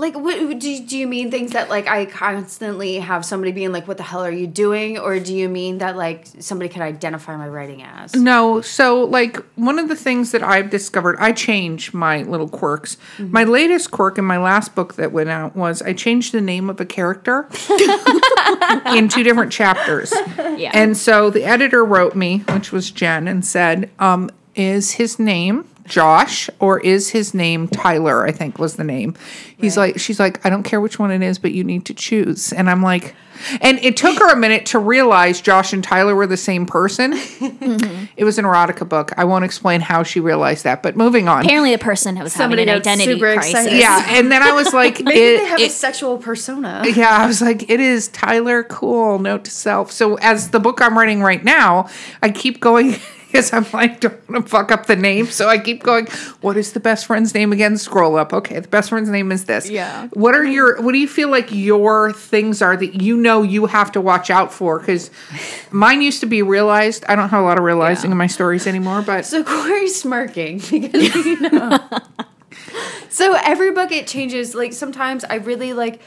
Like, 0.03 0.17
what, 0.17 0.59
do, 0.59 0.81
do 0.85 0.99
you 0.99 1.07
mean 1.07 1.31
things 1.31 1.53
that 1.53 1.69
like 1.69 1.87
I 1.87 2.07
constantly 2.07 2.99
have 2.99 3.25
somebody 3.25 3.53
being 3.53 3.71
like, 3.71 3.87
"What 3.87 3.99
the 3.99 4.03
hell 4.03 4.25
are 4.25 4.33
you 4.33 4.49
doing?" 4.49 4.99
Or 4.99 5.21
do 5.21 5.33
you 5.33 5.49
mean 5.49 5.79
that 5.79 5.97
like 5.97 6.27
somebody 6.41 6.69
could 6.69 6.83
identify 6.83 7.37
my 7.37 7.49
writing 7.49 7.85
as? 7.85 8.13
No, 8.17 8.61
so 8.61 9.05
like 9.05 9.37
one 9.55 9.79
of 9.79 9.89
the 9.89 9.95
things 9.95 10.33
that 10.33 10.43
I've 10.43 10.71
discovered, 10.71 11.19
I 11.21 11.31
change 11.31 11.95
my 11.95 12.23
little 12.23 12.49
quirks. 12.49 12.97
My 13.17 13.45
latest 13.45 13.93
quirk 13.93 14.19
in 14.19 14.25
my 14.25 14.39
last 14.39 14.75
book 14.75 14.95
that 14.95 15.13
went 15.13 15.31
out 15.31 15.55
was 15.55 15.83
I 15.83 15.93
changed 15.93 16.33
the 16.33 16.41
name 16.41 16.69
of 16.69 16.81
a 16.81 16.85
character 16.85 17.49
in 18.87 19.09
two 19.09 19.23
different 19.23 19.53
chapters. 19.53 20.13
Yeah. 20.37 20.73
And 20.75 20.97
so 20.97 21.31
the 21.31 21.45
editor 21.45 21.85
wrote 21.85 22.17
me, 22.17 22.39
which 22.49 22.73
was 22.73 22.91
Jen, 22.91 23.29
and 23.29 23.45
said, 23.45 23.89
um, 24.01 24.31
is 24.57 24.93
his 24.93 25.21
name 25.21 25.69
Josh 25.85 26.49
or 26.61 26.81
is 26.81 27.11
his 27.11 27.35
name 27.35 27.69
Tyler? 27.69 28.25
I 28.27 28.33
think 28.33 28.59
was 28.59 28.77
the 28.77 28.85
name. 28.85 29.15
He's 29.57 29.77
like, 29.77 29.99
she's 30.01 30.19
like, 30.19 30.45
I 30.45 30.51
don't 30.51 30.63
care 30.65 30.81
which 30.81 30.99
one 30.99 31.11
it 31.13 31.23
is, 31.23 31.39
but 31.39 31.53
you 31.53 31.63
need 31.65 31.85
to 31.87 31.95
choose. 31.95 32.53
And 32.53 32.69
I'm 32.69 32.83
like, 32.83 33.15
and 33.61 33.79
it 33.79 33.97
took 33.97 34.19
her 34.19 34.33
a 34.33 34.37
minute 34.37 34.67
to 34.67 34.79
realize 34.79 35.41
Josh 35.41 35.73
and 35.73 35.83
Tyler 35.83 36.15
were 36.15 36.27
the 36.27 36.37
same 36.37 36.67
person. 36.67 37.13
Mm-hmm. 37.53 38.05
It 38.17 38.25
was 38.25 38.39
an 38.39 38.45
erotica 38.45 38.89
book. 38.89 39.13
I 39.17 39.25
won't 39.25 39.45
explain 39.45 39.81
how 39.81 40.03
she 40.03 40.21
realized 40.21 40.65
that, 40.65 40.83
but 40.83 40.97
moving 40.97 41.29
on. 41.29 41.45
Apparently, 41.45 41.73
a 41.75 41.79
person 41.79 42.19
was 42.19 42.33
Somebody 42.33 42.63
having 42.63 42.75
an 42.75 42.81
identity 42.81 43.13
super 43.13 43.35
crisis. 43.35 43.53
excited. 43.55 43.79
Yeah, 43.79 44.05
and 44.11 44.31
then 44.31 44.43
I 44.43 44.53
was 44.53 44.73
like, 44.75 45.01
Maybe 45.03 45.19
it- 45.19 45.39
they 45.39 45.47
have 45.47 45.61
it- 45.61 45.67
a 45.69 45.71
sexual 45.71 46.19
persona. 46.19 46.83
yeah, 46.95 47.19
I 47.23 47.27
was 47.27 47.41
like, 47.41 47.69
it 47.71 47.81
is 47.81 48.09
Tyler 48.09 48.65
Cool, 48.65 49.19
note 49.19 49.45
to 49.45 49.51
self. 49.51 49.91
So 49.93 50.17
as 50.17 50.51
the 50.51 50.61
book 50.61 50.81
I'm 50.83 50.97
writing 50.99 51.23
right 51.23 51.43
now, 51.43 51.89
I 52.23 52.31
keep 52.31 52.61
going 52.61 52.97
because 53.33 53.51
I'm 53.51 53.67
like, 53.73 54.01
don't 54.01 54.29
want 54.29 54.45
to 54.45 54.51
fuck 54.51 54.71
up 54.71 54.87
the 54.87 54.95
name. 54.95 55.27
So 55.27 55.49
I 55.49 55.57
keep 55.57 55.83
going, 55.83 56.07
what 56.43 56.59
is 56.59 56.75
the 56.75 56.81
best 56.81 57.07
friend's 57.07 57.33
name 57.33 57.51
again? 57.51 57.79
Scroll 57.79 58.17
up. 58.17 58.35
Okay, 58.35 58.61
the 58.61 58.69
best 58.69 58.91
friend's 58.91 59.09
name 59.09 59.33
is 59.33 59.47
this. 59.47 59.71
Yeah. 59.71 60.09
What 60.13 60.35
are 60.35 60.45
your 60.45 60.83
what 60.83 60.93
do 60.93 60.99
you 60.99 61.09
feel 61.09 61.31
like 61.31 61.51
your 61.51 62.13
things 62.13 62.61
are 62.61 62.77
that 62.77 63.01
you 63.01 63.17
know 63.17 63.43
you 63.43 63.67
have 63.67 63.91
to 63.93 64.03
watch 64.03 64.29
out 64.29 64.53
for? 64.53 64.79
Because 64.79 65.11
mine 65.71 66.03
used 66.03 66.21
to 66.21 66.27
be 66.27 66.43
realized. 66.43 67.05
I 67.09 67.17
don't 67.17 67.31
have 67.31 67.41
a 67.41 67.45
lot 67.45 67.57
of 67.57 67.65
realizing 67.65 68.11
in 68.11 68.19
my 68.19 68.27
stories 68.27 68.67
anymore, 68.67 69.01
but 69.01 69.25
So 69.25 69.43
Corey's 69.43 69.99
smirking 69.99 70.59
because 70.71 71.15
you 71.25 71.41
know. 71.41 71.79
so 73.09 73.35
every 73.43 73.73
book 73.73 73.93
it 73.93 74.07
changes. 74.07 74.55
Like 74.55 74.75
sometimes 74.75 75.25
I 75.25 75.37
really 75.37 75.73
like 75.73 76.03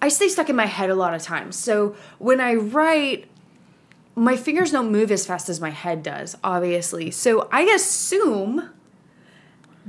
I 0.00 0.08
stay 0.08 0.28
stuck 0.28 0.48
in 0.48 0.54
my 0.54 0.66
head 0.66 0.88
a 0.88 0.94
lot 0.94 1.14
of 1.14 1.22
times. 1.22 1.56
So 1.56 1.96
when 2.18 2.40
I 2.40 2.54
write 2.54 3.26
my 4.14 4.36
fingers 4.36 4.70
don't 4.72 4.92
move 4.92 5.10
as 5.10 5.26
fast 5.26 5.48
as 5.48 5.60
my 5.60 5.70
head 5.70 6.02
does, 6.02 6.36
obviously. 6.42 7.10
So 7.10 7.48
I 7.50 7.62
assume 7.62 8.70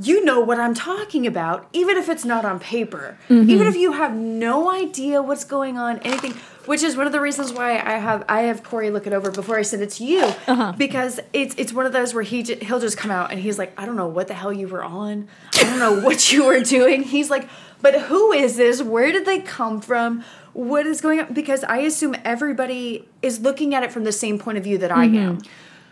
you 0.02 0.26
know 0.26 0.42
what 0.42 0.60
I'm 0.60 0.74
talking 0.74 1.26
about, 1.26 1.70
even 1.72 1.98
if 1.98 2.10
it's 2.10 2.26
not 2.26 2.44
on 2.44 2.60
paper. 2.60 3.18
Mm-hmm. 3.30 3.50
Even 3.50 3.68
if 3.68 3.76
you 3.76 3.94
have 3.94 4.14
no 4.14 4.70
idea 4.70 5.22
what's 5.22 5.46
going 5.46 5.78
on, 5.78 6.00
anything. 6.00 6.34
Which 6.66 6.82
is 6.82 6.98
one 6.98 7.06
of 7.06 7.14
the 7.14 7.22
reasons 7.22 7.54
why 7.54 7.74
I 7.74 7.98
have 7.98 8.26
I 8.28 8.42
have 8.44 8.64
Corey 8.64 8.90
look 8.90 9.06
it 9.06 9.14
over 9.14 9.30
before 9.30 9.58
I 9.58 9.62
send 9.62 9.84
it 9.84 9.92
to 9.92 10.04
you, 10.04 10.24
uh-huh. 10.24 10.74
because 10.76 11.20
it's 11.32 11.54
it's 11.60 11.72
one 11.72 11.86
of 11.86 11.94
those 11.94 12.14
where 12.16 12.24
he 12.24 12.42
j- 12.42 12.58
he'll 12.58 12.80
just 12.80 12.98
come 12.98 13.12
out 13.12 13.32
and 13.32 13.40
he's 13.40 13.60
like, 13.60 13.80
I 13.80 13.86
don't 13.86 13.96
know 13.96 14.08
what 14.08 14.28
the 14.28 14.34
hell 14.34 14.52
you 14.52 14.68
were 14.68 14.84
on, 14.84 15.28
I 15.54 15.64
don't 15.64 15.78
know 15.78 16.02
what 16.02 16.34
you 16.34 16.46
were 16.46 16.62
doing. 16.62 17.04
He's 17.04 17.30
like, 17.30 17.48
but 17.86 18.02
who 18.02 18.32
is 18.32 18.56
this? 18.56 18.82
Where 18.82 19.12
did 19.12 19.28
they 19.28 19.42
come 19.42 19.80
from? 19.80 20.24
What 20.54 20.88
is 20.88 21.02
going 21.02 21.20
on? 21.20 21.34
Because 21.34 21.64
I 21.64 21.82
assume 21.82 22.16
everybody 22.26 23.08
is 23.22 23.42
looking 23.42 23.76
at 23.76 23.84
it 23.84 23.92
from 23.92 24.06
the 24.06 24.12
same 24.12 24.40
point 24.40 24.58
of 24.58 24.64
view 24.64 24.80
that 24.80 24.92
I 24.92 25.06
mm-hmm. 25.06 25.16
am 25.18 25.42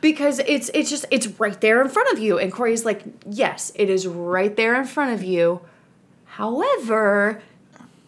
because 0.02 0.40
it's 0.40 0.72
it's 0.74 0.90
just 0.90 1.06
it's 1.12 1.28
right 1.40 1.62
there 1.62 1.84
in 1.84 1.90
front 1.90 2.12
of 2.12 2.18
you 2.18 2.40
and 2.40 2.52
corey's 2.52 2.84
like 2.84 3.04
yes 3.30 3.72
it 3.76 3.92
is 3.92 4.08
right 4.08 4.56
there 4.58 4.76
in 4.76 4.86
front 4.86 5.14
of 5.14 5.24
you 5.24 5.62
however 6.26 7.44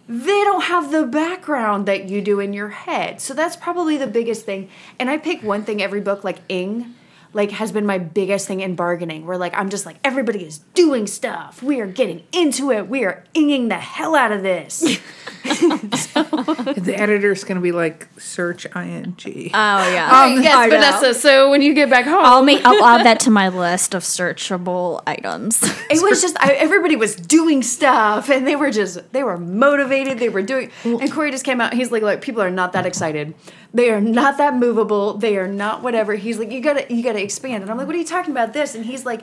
they 0.09 0.43
don't 0.43 0.63
have 0.63 0.91
the 0.91 1.05
background 1.05 1.85
that 1.85 2.09
you 2.09 2.21
do 2.21 2.39
in 2.39 2.53
your 2.53 2.69
head 2.69 3.21
so 3.21 3.33
that's 3.33 3.55
probably 3.55 3.95
the 3.97 4.07
biggest 4.07 4.45
thing 4.45 4.67
and 4.99 5.09
i 5.09 5.17
pick 5.17 5.41
one 5.41 5.63
thing 5.63 5.81
every 5.81 6.01
book 6.01 6.23
like 6.23 6.39
ing 6.49 6.93
like 7.35 7.51
has 7.51 7.71
been 7.71 7.85
my 7.85 7.97
biggest 7.97 8.47
thing 8.47 8.61
in 8.61 8.75
bargaining 8.75 9.25
where 9.27 9.37
like 9.37 9.53
i'm 9.55 9.69
just 9.69 9.85
like 9.85 9.97
everybody 10.03 10.43
is 10.45 10.59
doing 10.73 11.05
stuff 11.05 11.61
we 11.61 11.81
are 11.81 11.85
getting 11.87 12.23
into 12.31 12.71
it 12.71 12.87
we 12.87 13.03
are 13.03 13.23
inging 13.35 13.67
the 13.67 13.75
hell 13.75 14.15
out 14.15 14.31
of 14.31 14.41
this 14.41 14.99
the 15.45 16.95
editor's 16.97 17.43
going 17.43 17.55
to 17.55 17.61
be 17.61 17.71
like, 17.71 18.07
search 18.17 18.65
ing. 18.75 19.15
Oh 19.25 19.91
yeah. 19.91 20.05
Um, 20.25 20.41
yes 20.41 20.69
vanessa 20.69 21.13
so 21.13 21.51
when 21.51 21.61
you 21.61 21.73
get 21.73 21.89
back 21.89 22.05
home 22.05 22.23
I'll 22.23 22.43
make. 22.43 22.63
I'll 22.63 22.83
add 22.83 23.05
that 23.05 23.19
to 23.21 23.29
my 23.31 23.49
list 23.49 23.93
of 23.93 24.01
searchable 24.03 25.03
items. 25.05 25.61
it 25.89 26.01
was 26.01 26.21
just 26.21 26.35
I, 26.39 26.53
everybody 26.53 26.95
was 26.95 27.15
doing 27.15 27.61
stuff 27.61 28.29
and 28.29 28.47
they 28.47 28.55
were 28.55 28.71
just 28.71 29.11
they 29.11 29.23
were 29.23 29.37
motivated 29.37 30.19
they 30.19 30.29
were 30.29 30.41
doing 30.41 30.71
and 30.83 31.11
corey 31.11 31.31
just 31.31 31.43
came 31.43 31.59
out 31.59 31.73
he's 31.73 31.91
like 31.91 32.01
like 32.01 32.21
people 32.21 32.41
are 32.41 32.51
not 32.51 32.73
that 32.73 32.85
excited 32.85 33.33
they 33.75 33.89
are 33.89 33.99
not 33.99 34.37
that 34.37 34.55
movable. 34.55 35.15
They 35.15 35.37
are 35.37 35.49
not 35.49 35.83
whatever. 35.83 36.15
He's 36.15 36.39
like 36.39 36.49
you 36.49 36.61
gotta 36.61 36.85
you 36.93 37.03
gotta 37.03 37.21
expand. 37.21 37.61
And 37.61 37.69
i'm 37.69 37.77
like 37.77 37.87
what 37.87 37.95
are 37.95 37.99
you 37.99 38.05
talking 38.05 38.31
about 38.31 38.53
this? 38.53 38.73
And 38.73 38.85
he's 38.85 39.05
like 39.05 39.21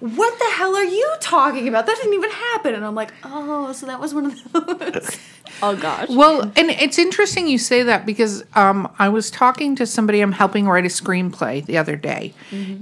what 0.00 0.38
the 0.38 0.50
hell 0.54 0.74
are 0.74 0.84
you 0.84 1.14
talking 1.20 1.68
about? 1.68 1.86
That 1.86 1.96
didn't 1.96 2.14
even 2.14 2.30
happen. 2.30 2.74
And 2.74 2.84
i'm 2.84 2.94
like 2.94 3.12
oh 3.22 3.72
so 3.72 3.86
that 3.86 4.00
was 4.00 4.14
one 4.14 4.26
of 4.26 4.52
those 4.52 5.18
oh 5.70 5.76
gosh. 5.76 6.08
Well, 6.08 6.42
and 6.42 6.70
it's 6.70 6.98
interesting 6.98 7.48
you 7.48 7.58
say 7.58 7.82
that 7.84 8.06
because 8.06 8.44
um, 8.54 8.92
I 8.98 9.08
was 9.08 9.30
talking 9.30 9.76
to 9.76 9.86
somebody 9.86 10.20
I'm 10.20 10.32
helping 10.32 10.66
write 10.66 10.84
a 10.84 10.88
screenplay 10.88 11.64
the 11.64 11.78
other 11.78 11.96
day, 11.96 12.34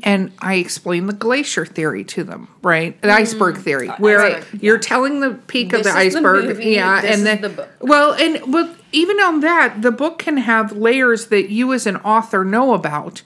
and 0.02 0.32
I 0.38 0.54
explained 0.54 1.08
the 1.08 1.14
glacier 1.14 1.64
theory 1.64 2.04
to 2.04 2.24
them, 2.24 2.48
right? 2.62 3.00
The 3.00 3.10
iceberg 3.10 3.58
theory, 3.58 3.88
where 3.98 4.18
right. 4.18 4.44
you're 4.60 4.78
telling 4.78 5.20
the 5.20 5.34
peak 5.34 5.72
of 5.72 5.84
the 5.84 5.88
is 5.90 5.94
the 5.94 6.18
iceberg, 6.18 6.44
movie, 6.44 6.70
yeah, 6.70 7.00
this 7.00 7.16
and 7.16 7.26
then 7.26 7.40
the 7.42 7.68
well, 7.80 8.14
and 8.14 8.52
well, 8.52 8.74
even 8.92 9.18
on 9.20 9.40
that, 9.40 9.82
the 9.82 9.90
book 9.92 10.18
can 10.18 10.36
have 10.38 10.72
layers 10.72 11.26
that 11.26 11.50
you 11.50 11.72
as 11.72 11.86
an 11.86 11.96
author 11.98 12.44
know 12.44 12.74
about. 12.74 13.22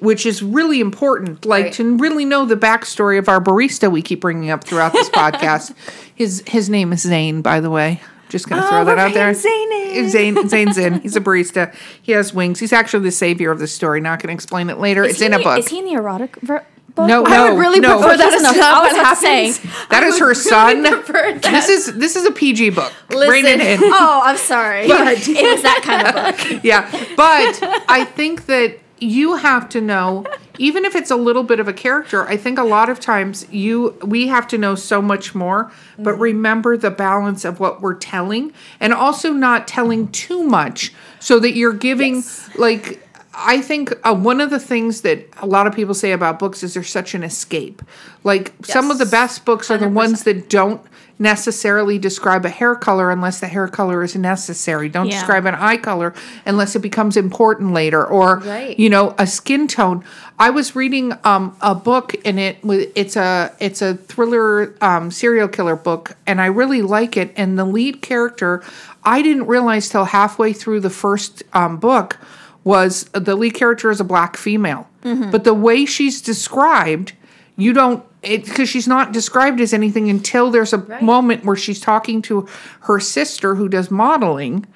Which 0.00 0.24
is 0.26 0.44
really 0.44 0.78
important, 0.78 1.44
like 1.44 1.64
Right. 1.64 1.72
to 1.72 1.96
really 1.96 2.24
know 2.24 2.44
the 2.44 2.54
backstory 2.54 3.18
of 3.18 3.28
our 3.28 3.40
barista 3.40 3.90
we 3.90 4.00
keep 4.00 4.20
bringing 4.20 4.48
up 4.48 4.62
throughout 4.62 4.92
this 4.92 5.08
podcast. 5.22 5.74
His 6.14 6.44
his 6.46 6.70
name 6.70 6.92
is 6.92 7.00
Zane, 7.00 7.42
by 7.42 7.58
the 7.58 7.68
way. 7.68 8.00
Just 8.28 8.48
gonna 8.48 8.66
throw 8.68 8.80
oh, 8.82 8.84
that 8.84 8.98
out 8.98 9.14
there. 9.14 9.32
Zane 9.34 9.72
in. 9.72 10.08
Zane, 10.10 10.48
Zane's 10.48 10.76
in. 10.78 11.00
He's 11.00 11.16
a 11.16 11.20
barista. 11.20 11.74
He 12.02 12.12
has 12.12 12.34
wings. 12.34 12.60
He's 12.60 12.72
actually 12.72 13.04
the 13.04 13.10
savior 13.10 13.50
of 13.50 13.58
the 13.58 13.66
story. 13.66 14.00
Not 14.00 14.20
gonna 14.20 14.34
explain 14.34 14.68
it 14.70 14.78
later. 14.78 15.04
Is 15.04 15.12
it's 15.14 15.22
in 15.22 15.32
a 15.34 15.38
the- 15.38 15.44
book. 15.44 15.58
Is 15.58 15.68
he 15.68 15.78
in 15.78 15.84
the 15.86 15.92
erotic 15.94 16.36
ver- 16.42 16.64
book? 16.94 17.06
No, 17.08 17.22
Or- 17.22 17.28
no, 17.28 17.46
I 17.46 17.50
would 17.50 17.58
really 17.58 17.80
no. 17.80 17.98
prefer 17.98 18.16
that 18.16 18.30
That's 18.30 18.34
is 18.36 18.40
enough. 18.42 18.56
not 18.56 18.74
I 18.74 18.82
was 18.82 18.92
what 18.92 19.00
about 19.00 19.10
to 19.10 19.16
say. 19.16 19.46
happens. 19.52 19.88
That 19.88 20.02
I 20.02 20.06
is 20.06 20.18
her 20.18 20.24
really 20.26 20.34
son. 20.34 20.82
This 21.52 21.68
is 21.68 21.94
this 21.96 22.16
is 22.16 22.26
a 22.26 22.32
PG 22.32 22.70
book. 22.70 22.92
Rein 23.10 23.44
Listen. 23.44 23.60
it 23.60 23.60
in. 23.60 23.80
Oh, 23.84 24.20
I'm 24.24 24.36
sorry. 24.36 24.82
it 24.84 24.88
was 24.88 25.62
that 25.62 25.80
kind 25.84 26.06
of 26.06 26.14
book. 26.54 26.64
yeah 26.64 26.90
but 27.16 27.84
i 27.88 28.04
think 28.04 28.46
that 28.46 28.78
you 29.00 29.36
have 29.36 29.68
to 29.68 29.80
know 29.80 30.24
even 30.58 30.84
if 30.84 30.94
it's 30.96 31.10
a 31.10 31.16
little 31.16 31.42
bit 31.44 31.60
of 31.60 31.68
a 31.68 31.72
character 31.72 32.26
i 32.28 32.36
think 32.36 32.58
a 32.58 32.62
lot 32.64 32.88
of 32.88 32.98
times 32.98 33.46
you 33.52 33.90
we 34.02 34.26
have 34.28 34.46
to 34.48 34.58
know 34.58 34.74
so 34.74 35.00
much 35.02 35.34
more 35.34 35.70
but 35.98 36.12
Mm-hmm. 36.12 36.22
remember 36.22 36.76
the 36.76 36.90
balance 36.90 37.44
of 37.44 37.60
what 37.60 37.80
we're 37.80 37.94
telling 37.94 38.52
and 38.80 38.92
also 38.92 39.32
not 39.32 39.66
telling 39.68 40.08
too 40.08 40.42
much 40.42 40.92
so 41.20 41.38
that 41.40 41.54
you're 41.54 41.72
giving 41.72 42.16
Yes. 42.16 42.50
like 42.56 43.04
I 43.40 43.60
think 43.60 43.92
uh, 44.02 44.16
one 44.16 44.40
of 44.40 44.50
the 44.50 44.58
things 44.58 45.02
that 45.02 45.28
a 45.36 45.46
lot 45.46 45.68
of 45.68 45.72
people 45.74 45.94
say 45.94 46.10
about 46.10 46.40
books 46.40 46.64
is 46.64 46.74
they're 46.74 46.82
such 46.82 47.14
an 47.14 47.22
escape. 47.22 47.82
Like 48.24 48.52
some 48.64 48.90
of 48.90 48.98
the 48.98 49.06
best 49.06 49.44
books 49.44 49.70
are 49.70 49.78
the 49.78 49.88
ones 49.88 50.24
that 50.24 50.50
don't 50.50 50.80
necessarily 51.18 51.98
describe 51.98 52.44
a 52.44 52.48
hair 52.48 52.74
color 52.74 53.10
unless 53.10 53.40
the 53.40 53.48
hair 53.48 53.66
color 53.68 54.02
is 54.02 54.14
necessary. 54.14 54.88
Don't 54.88 55.06
Yeah. 55.06 55.18
describe 55.18 55.46
an 55.46 55.54
eye 55.54 55.76
color 55.76 56.14
unless 56.46 56.76
it 56.76 56.80
becomes 56.80 57.16
important 57.16 57.72
later 57.72 58.04
or 58.04 58.38
Right. 58.38 58.78
you 58.78 58.88
know 58.88 59.14
a 59.18 59.26
skin 59.26 59.66
tone. 59.66 60.04
I 60.38 60.50
was 60.50 60.76
reading 60.76 61.12
um, 61.24 61.56
a 61.60 61.74
book 61.74 62.14
and 62.24 62.38
it 62.38 62.64
was 62.64 62.86
it's 62.94 63.16
a 63.16 63.52
it's 63.58 63.82
a 63.82 63.94
thriller 63.94 64.74
um, 64.80 65.10
serial 65.10 65.48
killer 65.48 65.74
book 65.76 66.16
and 66.26 66.40
I 66.40 66.46
really 66.46 66.82
like 66.82 67.16
it 67.16 67.32
and 67.36 67.58
the 67.58 67.64
lead 67.64 68.00
character 68.00 68.62
I 69.04 69.22
didn't 69.22 69.46
realize 69.46 69.88
till 69.88 70.04
halfway 70.04 70.52
through 70.52 70.80
the 70.80 70.90
first 70.90 71.42
um, 71.52 71.78
book 71.78 72.18
was 72.64 73.04
the 73.12 73.34
lead 73.34 73.54
character 73.54 73.90
is 73.90 74.00
a 74.00 74.04
black 74.04 74.36
female. 74.36 74.86
But 75.30 75.44
the 75.44 75.54
way 75.54 75.86
she's 75.86 76.20
described, 76.20 77.12
you 77.58 77.74
don't 77.74 78.02
it 78.22 78.44
because 78.44 78.68
she's 78.68 78.88
not 78.88 79.12
described 79.12 79.60
as 79.60 79.74
anything 79.74 80.08
until 80.08 80.50
there's 80.50 80.72
a 80.72 80.78
moment 81.02 81.44
where 81.44 81.56
she's 81.56 81.80
talking 81.80 82.22
to 82.22 82.48
her 82.80 82.98
sister 82.98 83.54
who 83.54 83.68
does 83.68 83.90
modeling 83.90 84.66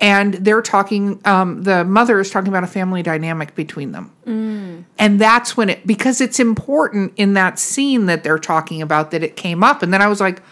and 0.00 0.34
they're 0.34 0.62
talking 0.62 1.20
um, 1.24 1.62
the 1.62 1.82
mother 1.84 2.20
is 2.20 2.30
talking 2.30 2.48
about 2.48 2.62
a 2.62 2.66
family 2.68 3.02
dynamic 3.02 3.54
between 3.54 3.92
them. 3.92 4.12
And 4.98 5.18
that's 5.18 5.56
when 5.56 5.70
it 5.70 5.86
because 5.86 6.20
it's 6.20 6.38
important 6.38 7.14
in 7.16 7.32
that 7.34 7.58
scene 7.58 8.06
that 8.06 8.22
they're 8.22 8.38
talking 8.38 8.82
about 8.82 9.10
that 9.10 9.22
it 9.22 9.36
came 9.36 9.64
up 9.64 9.82
and 9.82 9.92
then 9.92 10.02
i 10.02 10.06
was 10.06 10.20
like 10.20 10.42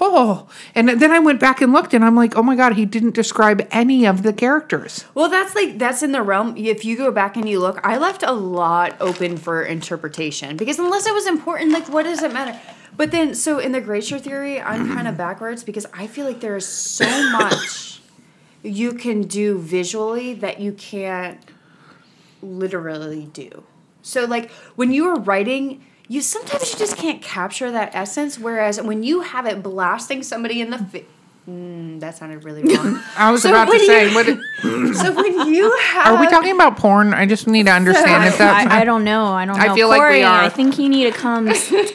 oh 0.00 0.48
and 0.74 0.88
then 0.88 1.10
i 1.10 1.18
went 1.18 1.40
back 1.40 1.60
and 1.60 1.72
looked 1.72 1.94
and 1.94 2.04
i'm 2.04 2.14
like 2.14 2.36
oh 2.36 2.42
my 2.42 2.54
god 2.54 2.74
he 2.74 2.84
didn't 2.84 3.14
describe 3.14 3.66
any 3.70 4.06
of 4.06 4.22
the 4.22 4.32
characters 4.32 5.04
Well, 5.14 5.28
that's 5.28 5.54
like 5.54 5.78
that's 5.78 6.02
in 6.02 6.12
the 6.12 6.22
realm. 6.22 6.56
If 6.56 6.84
you 6.84 6.96
go 6.96 7.10
back 7.10 7.36
and 7.36 7.48
you 7.48 7.60
look, 7.60 7.80
I 7.84 7.96
left 7.98 8.22
a 8.22 8.32
lot 8.32 8.96
open 9.00 9.36
for 9.36 9.62
interpretation 9.62 10.56
because 10.56 10.78
unless 10.78 11.06
it 11.06 11.14
was 11.14 11.26
important, 11.26 11.72
like 11.72 11.88
what 11.88 12.04
does 12.04 12.22
it 12.22 12.32
matter? 12.32 12.58
But 12.96 13.10
then, 13.10 13.34
so 13.34 13.58
in 13.58 13.72
the 13.72 13.80
Glacier 13.80 14.18
theory, 14.18 14.60
I'm 14.60 14.92
kind 14.92 15.06
of 15.06 15.16
backwards 15.16 15.62
because 15.64 15.86
I 15.92 16.06
feel 16.06 16.26
like 16.26 16.40
there 16.40 16.56
is 16.56 16.66
so 16.66 17.06
much 17.32 18.00
you 18.62 18.92
can 18.92 19.22
do 19.22 19.58
visually 19.58 20.34
that 20.34 20.60
you 20.60 20.72
can't 20.72 21.40
literally 22.42 23.26
do. 23.32 23.64
So, 24.02 24.24
like 24.24 24.50
when 24.76 24.92
you 24.92 25.08
are 25.08 25.18
writing, 25.18 25.84
you 26.08 26.20
sometimes 26.22 26.72
you 26.72 26.78
just 26.78 26.96
can't 26.96 27.20
capture 27.22 27.70
that 27.70 27.94
essence. 27.94 28.38
Whereas 28.38 28.80
when 28.80 29.02
you 29.02 29.20
have 29.20 29.46
it 29.46 29.62
blasting 29.62 30.22
somebody 30.22 30.60
in 30.60 30.70
the 30.70 30.78
face. 30.78 31.04
Mm, 31.48 31.98
that 32.00 32.14
sounded 32.14 32.44
really 32.44 32.62
wrong. 32.76 33.00
i 33.16 33.30
was 33.30 33.40
So 33.40 33.48
about 33.48 33.64
to 33.64 33.70
when 33.70 33.80
say 33.86 34.08
you- 34.10 34.14
what 34.14 34.26
so 34.96 35.12
when 35.14 35.48
you 35.48 35.74
have 35.78 36.14
are 36.14 36.20
we 36.20 36.26
talking 36.26 36.52
about 36.54 36.76
porn 36.76 37.14
i 37.14 37.24
just 37.24 37.46
need 37.46 37.64
to 37.64 37.72
understand 37.72 38.24
if 38.26 38.36
that's 38.38 38.70
I, 38.70 38.82
I 38.82 38.84
don't 38.84 39.02
know. 39.02 39.24
I 39.28 39.46
don't 39.46 39.58
I 39.58 39.68
know. 39.68 39.74
feel 39.74 39.88
like 39.88 40.12
we 40.12 40.22
are. 40.22 40.42
I 40.42 40.50
think 40.50 40.78
you 40.78 40.90
need 40.90 41.04
to 41.10 41.18
come 41.18 41.48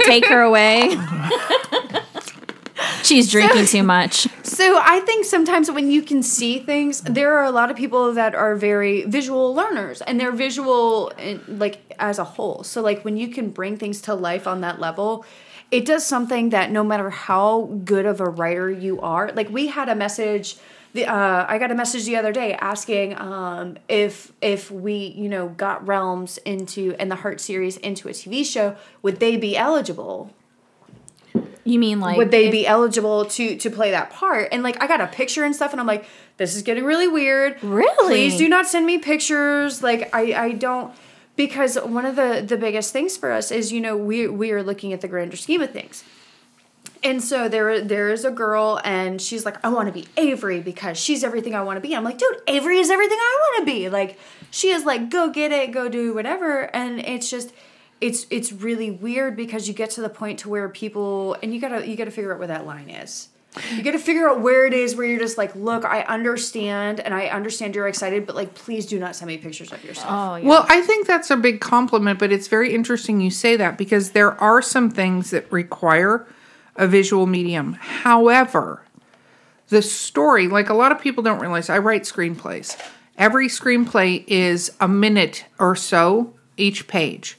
take 0.05 0.25
her 0.25 0.41
away. 0.41 0.89
She's 3.03 3.29
drinking 3.29 3.65
too 3.65 3.83
much. 3.83 4.27
So 4.43 4.79
I 4.81 5.01
think 5.01 5.25
sometimes 5.25 5.69
when 5.69 5.91
you 5.91 6.01
can 6.01 6.23
see 6.23 6.59
things, 6.59 7.01
there 7.01 7.37
are 7.37 7.43
a 7.43 7.51
lot 7.51 7.69
of 7.69 7.75
people 7.75 8.13
that 8.13 8.33
are 8.33 8.55
very 8.55 9.03
visual 9.03 9.53
learners, 9.53 10.01
and 10.01 10.19
they're 10.19 10.31
visual 10.31 11.09
in, 11.17 11.41
like 11.59 11.79
as 11.99 12.17
a 12.17 12.23
whole. 12.23 12.63
So 12.63 12.81
like 12.81 13.03
when 13.03 13.17
you 13.17 13.27
can 13.27 13.49
bring 13.49 13.77
things 13.77 14.01
to 14.03 14.15
life 14.15 14.47
on 14.47 14.61
that 14.61 14.79
level, 14.79 15.25
it 15.71 15.85
does 15.85 16.05
something 16.05 16.49
that 16.51 16.71
no 16.71 16.83
matter 16.83 17.09
how 17.09 17.63
good 17.83 18.05
of 18.05 18.21
a 18.21 18.25
writer 18.25 18.69
you 18.69 19.01
are, 19.01 19.31
like 19.33 19.49
we 19.49 19.67
had 19.67 19.89
a 19.89 19.95
message. 19.95 20.57
The, 20.93 21.07
uh, 21.07 21.47
I 21.49 21.57
got 21.57 21.71
a 21.71 21.75
message 21.75 22.05
the 22.05 22.17
other 22.17 22.31
day 22.31 22.53
asking 22.53 23.19
um, 23.19 23.77
if 23.89 24.31
if 24.41 24.69
we 24.69 24.93
you 25.17 25.27
know 25.27 25.49
got 25.49 25.85
Realms 25.87 26.37
into 26.39 26.95
and 26.99 27.09
the 27.09 27.15
Heart 27.15 27.41
series 27.41 27.77
into 27.77 28.07
a 28.07 28.11
TV 28.11 28.45
show, 28.45 28.75
would 29.01 29.19
they 29.19 29.35
be 29.35 29.57
eligible? 29.57 30.31
You 31.65 31.79
mean 31.79 31.99
like 31.99 32.17
would 32.17 32.31
they 32.31 32.47
if- 32.47 32.51
be 32.51 32.67
eligible 32.67 33.25
to 33.25 33.55
to 33.57 33.69
play 33.69 33.91
that 33.91 34.09
part? 34.11 34.49
And 34.51 34.63
like 34.63 34.81
i 34.81 34.87
got 34.87 35.01
a 35.01 35.07
picture 35.07 35.43
and 35.43 35.55
stuff 35.55 35.71
and 35.71 35.79
i'm 35.79 35.87
like 35.87 36.05
this 36.37 36.55
is 36.55 36.63
getting 36.63 36.83
really 36.83 37.07
weird. 37.07 37.61
Really? 37.63 38.07
please 38.07 38.37
do 38.37 38.49
not 38.49 38.67
send 38.67 38.85
me 38.85 38.97
pictures. 38.97 39.81
Like 39.81 40.13
i 40.13 40.33
i 40.33 40.51
don't 40.51 40.93
because 41.35 41.77
one 41.77 42.05
of 42.05 42.15
the 42.15 42.43
the 42.45 42.57
biggest 42.57 42.91
things 42.93 43.15
for 43.17 43.31
us 43.31 43.51
is 43.51 43.71
you 43.71 43.81
know 43.81 43.95
we 43.95 44.27
we 44.27 44.51
are 44.51 44.63
looking 44.63 44.93
at 44.93 45.01
the 45.01 45.07
grander 45.07 45.37
scheme 45.37 45.61
of 45.61 45.71
things. 45.71 46.03
And 47.03 47.21
so 47.23 47.49
there 47.49 47.81
there 47.81 48.09
is 48.09 48.23
a 48.25 48.31
girl 48.31 48.79
and 48.83 49.21
she's 49.21 49.45
like 49.45 49.63
i 49.63 49.69
want 49.69 49.87
to 49.87 49.93
be 49.93 50.07
avery 50.17 50.59
because 50.61 50.97
she's 50.97 51.23
everything 51.23 51.55
i 51.55 51.61
want 51.61 51.77
to 51.77 51.81
be. 51.81 51.95
I'm 51.95 52.03
like 52.03 52.17
dude 52.17 52.41
avery 52.47 52.79
is 52.79 52.89
everything 52.89 53.17
i 53.19 53.37
want 53.39 53.67
to 53.67 53.73
be. 53.73 53.89
Like 53.89 54.19
she 54.51 54.69
is 54.69 54.85
like 54.85 55.09
go 55.09 55.29
get 55.29 55.51
it 55.51 55.71
go 55.71 55.87
do 55.87 56.13
whatever. 56.13 56.73
And 56.75 56.99
it's 56.99 57.29
just 57.29 57.53
it's 58.03 58.25
it's 58.29 58.51
really 58.51 58.91
weird 58.91 59.35
because 59.37 59.67
you 59.67 59.73
get 59.73 59.89
to 59.91 60.01
the 60.01 60.09
point 60.09 60.39
to 60.39 60.49
where 60.49 60.67
people 60.67 61.37
and 61.41 61.53
you 61.53 61.61
gotta 61.61 61.87
you 61.87 61.95
gotta 61.95 62.11
figure 62.11 62.33
out 62.33 62.37
where 62.37 62.49
that 62.49 62.65
line 62.65 62.89
is 62.89 63.29
you 63.71 63.81
gotta 63.83 63.99
figure 63.99 64.27
out 64.27 64.41
where 64.41 64.65
it 64.65 64.73
is 64.73 64.95
where 64.95 65.05
you're 65.07 65.19
just 65.19 65.37
like 65.37 65.55
look 65.55 65.85
i 65.85 66.01
understand 66.01 66.99
and 66.99 67.13
i 67.13 67.27
understand 67.27 67.73
you're 67.75 67.87
excited 67.87 68.25
but 68.25 68.35
like 68.35 68.53
please 68.55 68.85
do 68.85 68.99
not 68.99 69.15
send 69.15 69.27
me 69.27 69.37
pictures 69.37 69.71
of 69.71 69.83
yourself 69.85 70.09
Oh 70.09 70.35
yeah. 70.35 70.47
Well, 70.47 70.65
I 70.67 70.81
think 70.81 71.07
that's 71.07 71.31
a 71.31 71.37
big 71.37 71.61
compliment, 71.61 72.19
but 72.19 72.31
it's 72.31 72.47
very 72.47 72.73
interesting 72.73 73.21
you 73.21 73.31
say 73.31 73.55
that 73.55 73.77
because 73.77 74.11
there 74.11 74.33
are 74.41 74.61
some 74.61 74.89
things 74.89 75.29
that 75.29 75.49
require 75.51 76.27
a 76.75 76.87
visual 76.87 77.25
medium. 77.25 77.73
However, 77.79 78.83
the 79.69 79.81
story, 79.81 80.47
like 80.47 80.69
a 80.69 80.73
lot 80.73 80.91
of 80.91 80.99
people 80.99 81.23
don't 81.23 81.39
realize, 81.39 81.69
I 81.69 81.77
write 81.77 82.03
screenplays. 82.03 82.77
Every 83.17 83.47
screenplay 83.47 84.23
is 84.27 84.71
a 84.79 84.87
minute 84.87 85.45
or 85.59 85.75
so 85.75 86.33
each 86.57 86.87
page. 86.87 87.37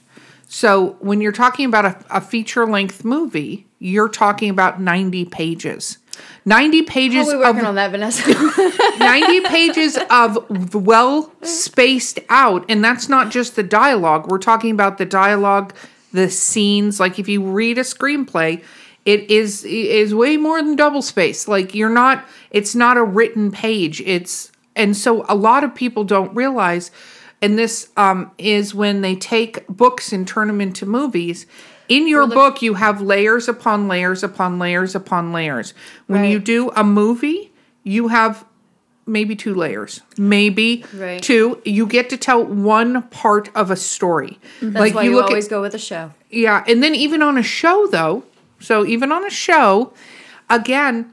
So 0.54 0.96
when 1.00 1.20
you're 1.20 1.32
talking 1.32 1.66
about 1.66 1.84
a, 1.84 2.04
a 2.10 2.20
feature 2.20 2.64
length 2.64 3.04
movie, 3.04 3.66
you're 3.80 4.08
talking 4.08 4.50
about 4.50 4.80
90 4.80 5.24
pages. 5.24 5.98
90 6.44 6.82
pages 6.82 7.26
We're 7.26 7.42
of 7.42 7.56
working 7.56 7.66
on 7.66 7.74
that 7.74 7.90
vanessa. 7.90 8.22
90 9.00 9.40
pages 9.48 9.98
of 10.10 10.72
well 10.72 11.32
spaced 11.42 12.20
out 12.28 12.64
and 12.68 12.84
that's 12.84 13.08
not 13.08 13.32
just 13.32 13.56
the 13.56 13.64
dialogue. 13.64 14.30
We're 14.30 14.38
talking 14.38 14.70
about 14.70 14.96
the 14.96 15.04
dialogue 15.04 15.74
the 16.12 16.30
scenes. 16.30 17.00
Like 17.00 17.18
if 17.18 17.28
you 17.28 17.42
read 17.42 17.76
a 17.76 17.80
screenplay 17.80 18.62
it 19.04 19.28
is 19.28 19.64
is 19.64 20.14
way 20.14 20.36
more 20.36 20.62
than 20.62 20.76
double 20.76 21.02
space. 21.02 21.48
Like 21.48 21.74
you're 21.74 21.90
not 21.90 22.24
it's 22.52 22.76
not 22.76 22.96
a 22.96 23.02
written 23.02 23.50
page. 23.50 24.00
It's 24.02 24.52
and 24.76 24.96
so 24.96 25.24
a 25.28 25.34
lot 25.34 25.64
of 25.64 25.74
people 25.74 26.04
don't 26.04 26.32
realize 26.32 26.92
and 27.44 27.58
this 27.58 27.90
um, 27.98 28.30
is 28.38 28.74
when 28.74 29.02
they 29.02 29.14
take 29.14 29.66
books 29.68 30.14
and 30.14 30.26
turn 30.26 30.46
them 30.48 30.62
into 30.62 30.86
movies. 30.86 31.46
In 31.90 32.08
your 32.08 32.26
book 32.26 32.62
you 32.62 32.74
have 32.74 33.02
layers 33.02 33.46
upon 33.48 33.86
layers 33.86 34.22
upon 34.22 34.58
layers 34.58 34.94
upon 34.94 35.32
layers. 35.32 35.74
When 36.06 36.24
you 36.24 36.38
do 36.38 36.70
a 36.70 36.82
movie 36.82 37.52
you 37.82 38.08
have 38.08 38.46
maybe 39.06 39.36
two 39.36 39.54
layers. 39.54 40.00
Maybe 40.16 40.82
Right. 40.94 41.22
two. 41.22 41.60
You 41.66 41.86
get 41.86 42.08
to 42.08 42.16
tell 42.16 42.42
one 42.42 43.02
part 43.02 43.50
of 43.54 43.70
a 43.70 43.76
story. 43.76 44.38
That's 44.62 44.76
like 44.80 44.94
why 44.94 45.02
you 45.02 45.10
you, 45.10 45.20
always 45.20 45.44
at 45.44 45.50
go 45.50 45.60
with 45.60 45.74
a 45.74 45.78
show. 45.78 46.12
Yeah 46.30 46.64
and 46.66 46.82
then 46.82 46.94
even 46.94 47.20
on 47.20 47.36
a 47.36 47.42
show 47.42 47.86
though 47.88 48.24
so 48.58 48.86
even 48.86 49.12
on 49.12 49.26
a 49.26 49.30
show 49.30 49.92
again 50.48 51.12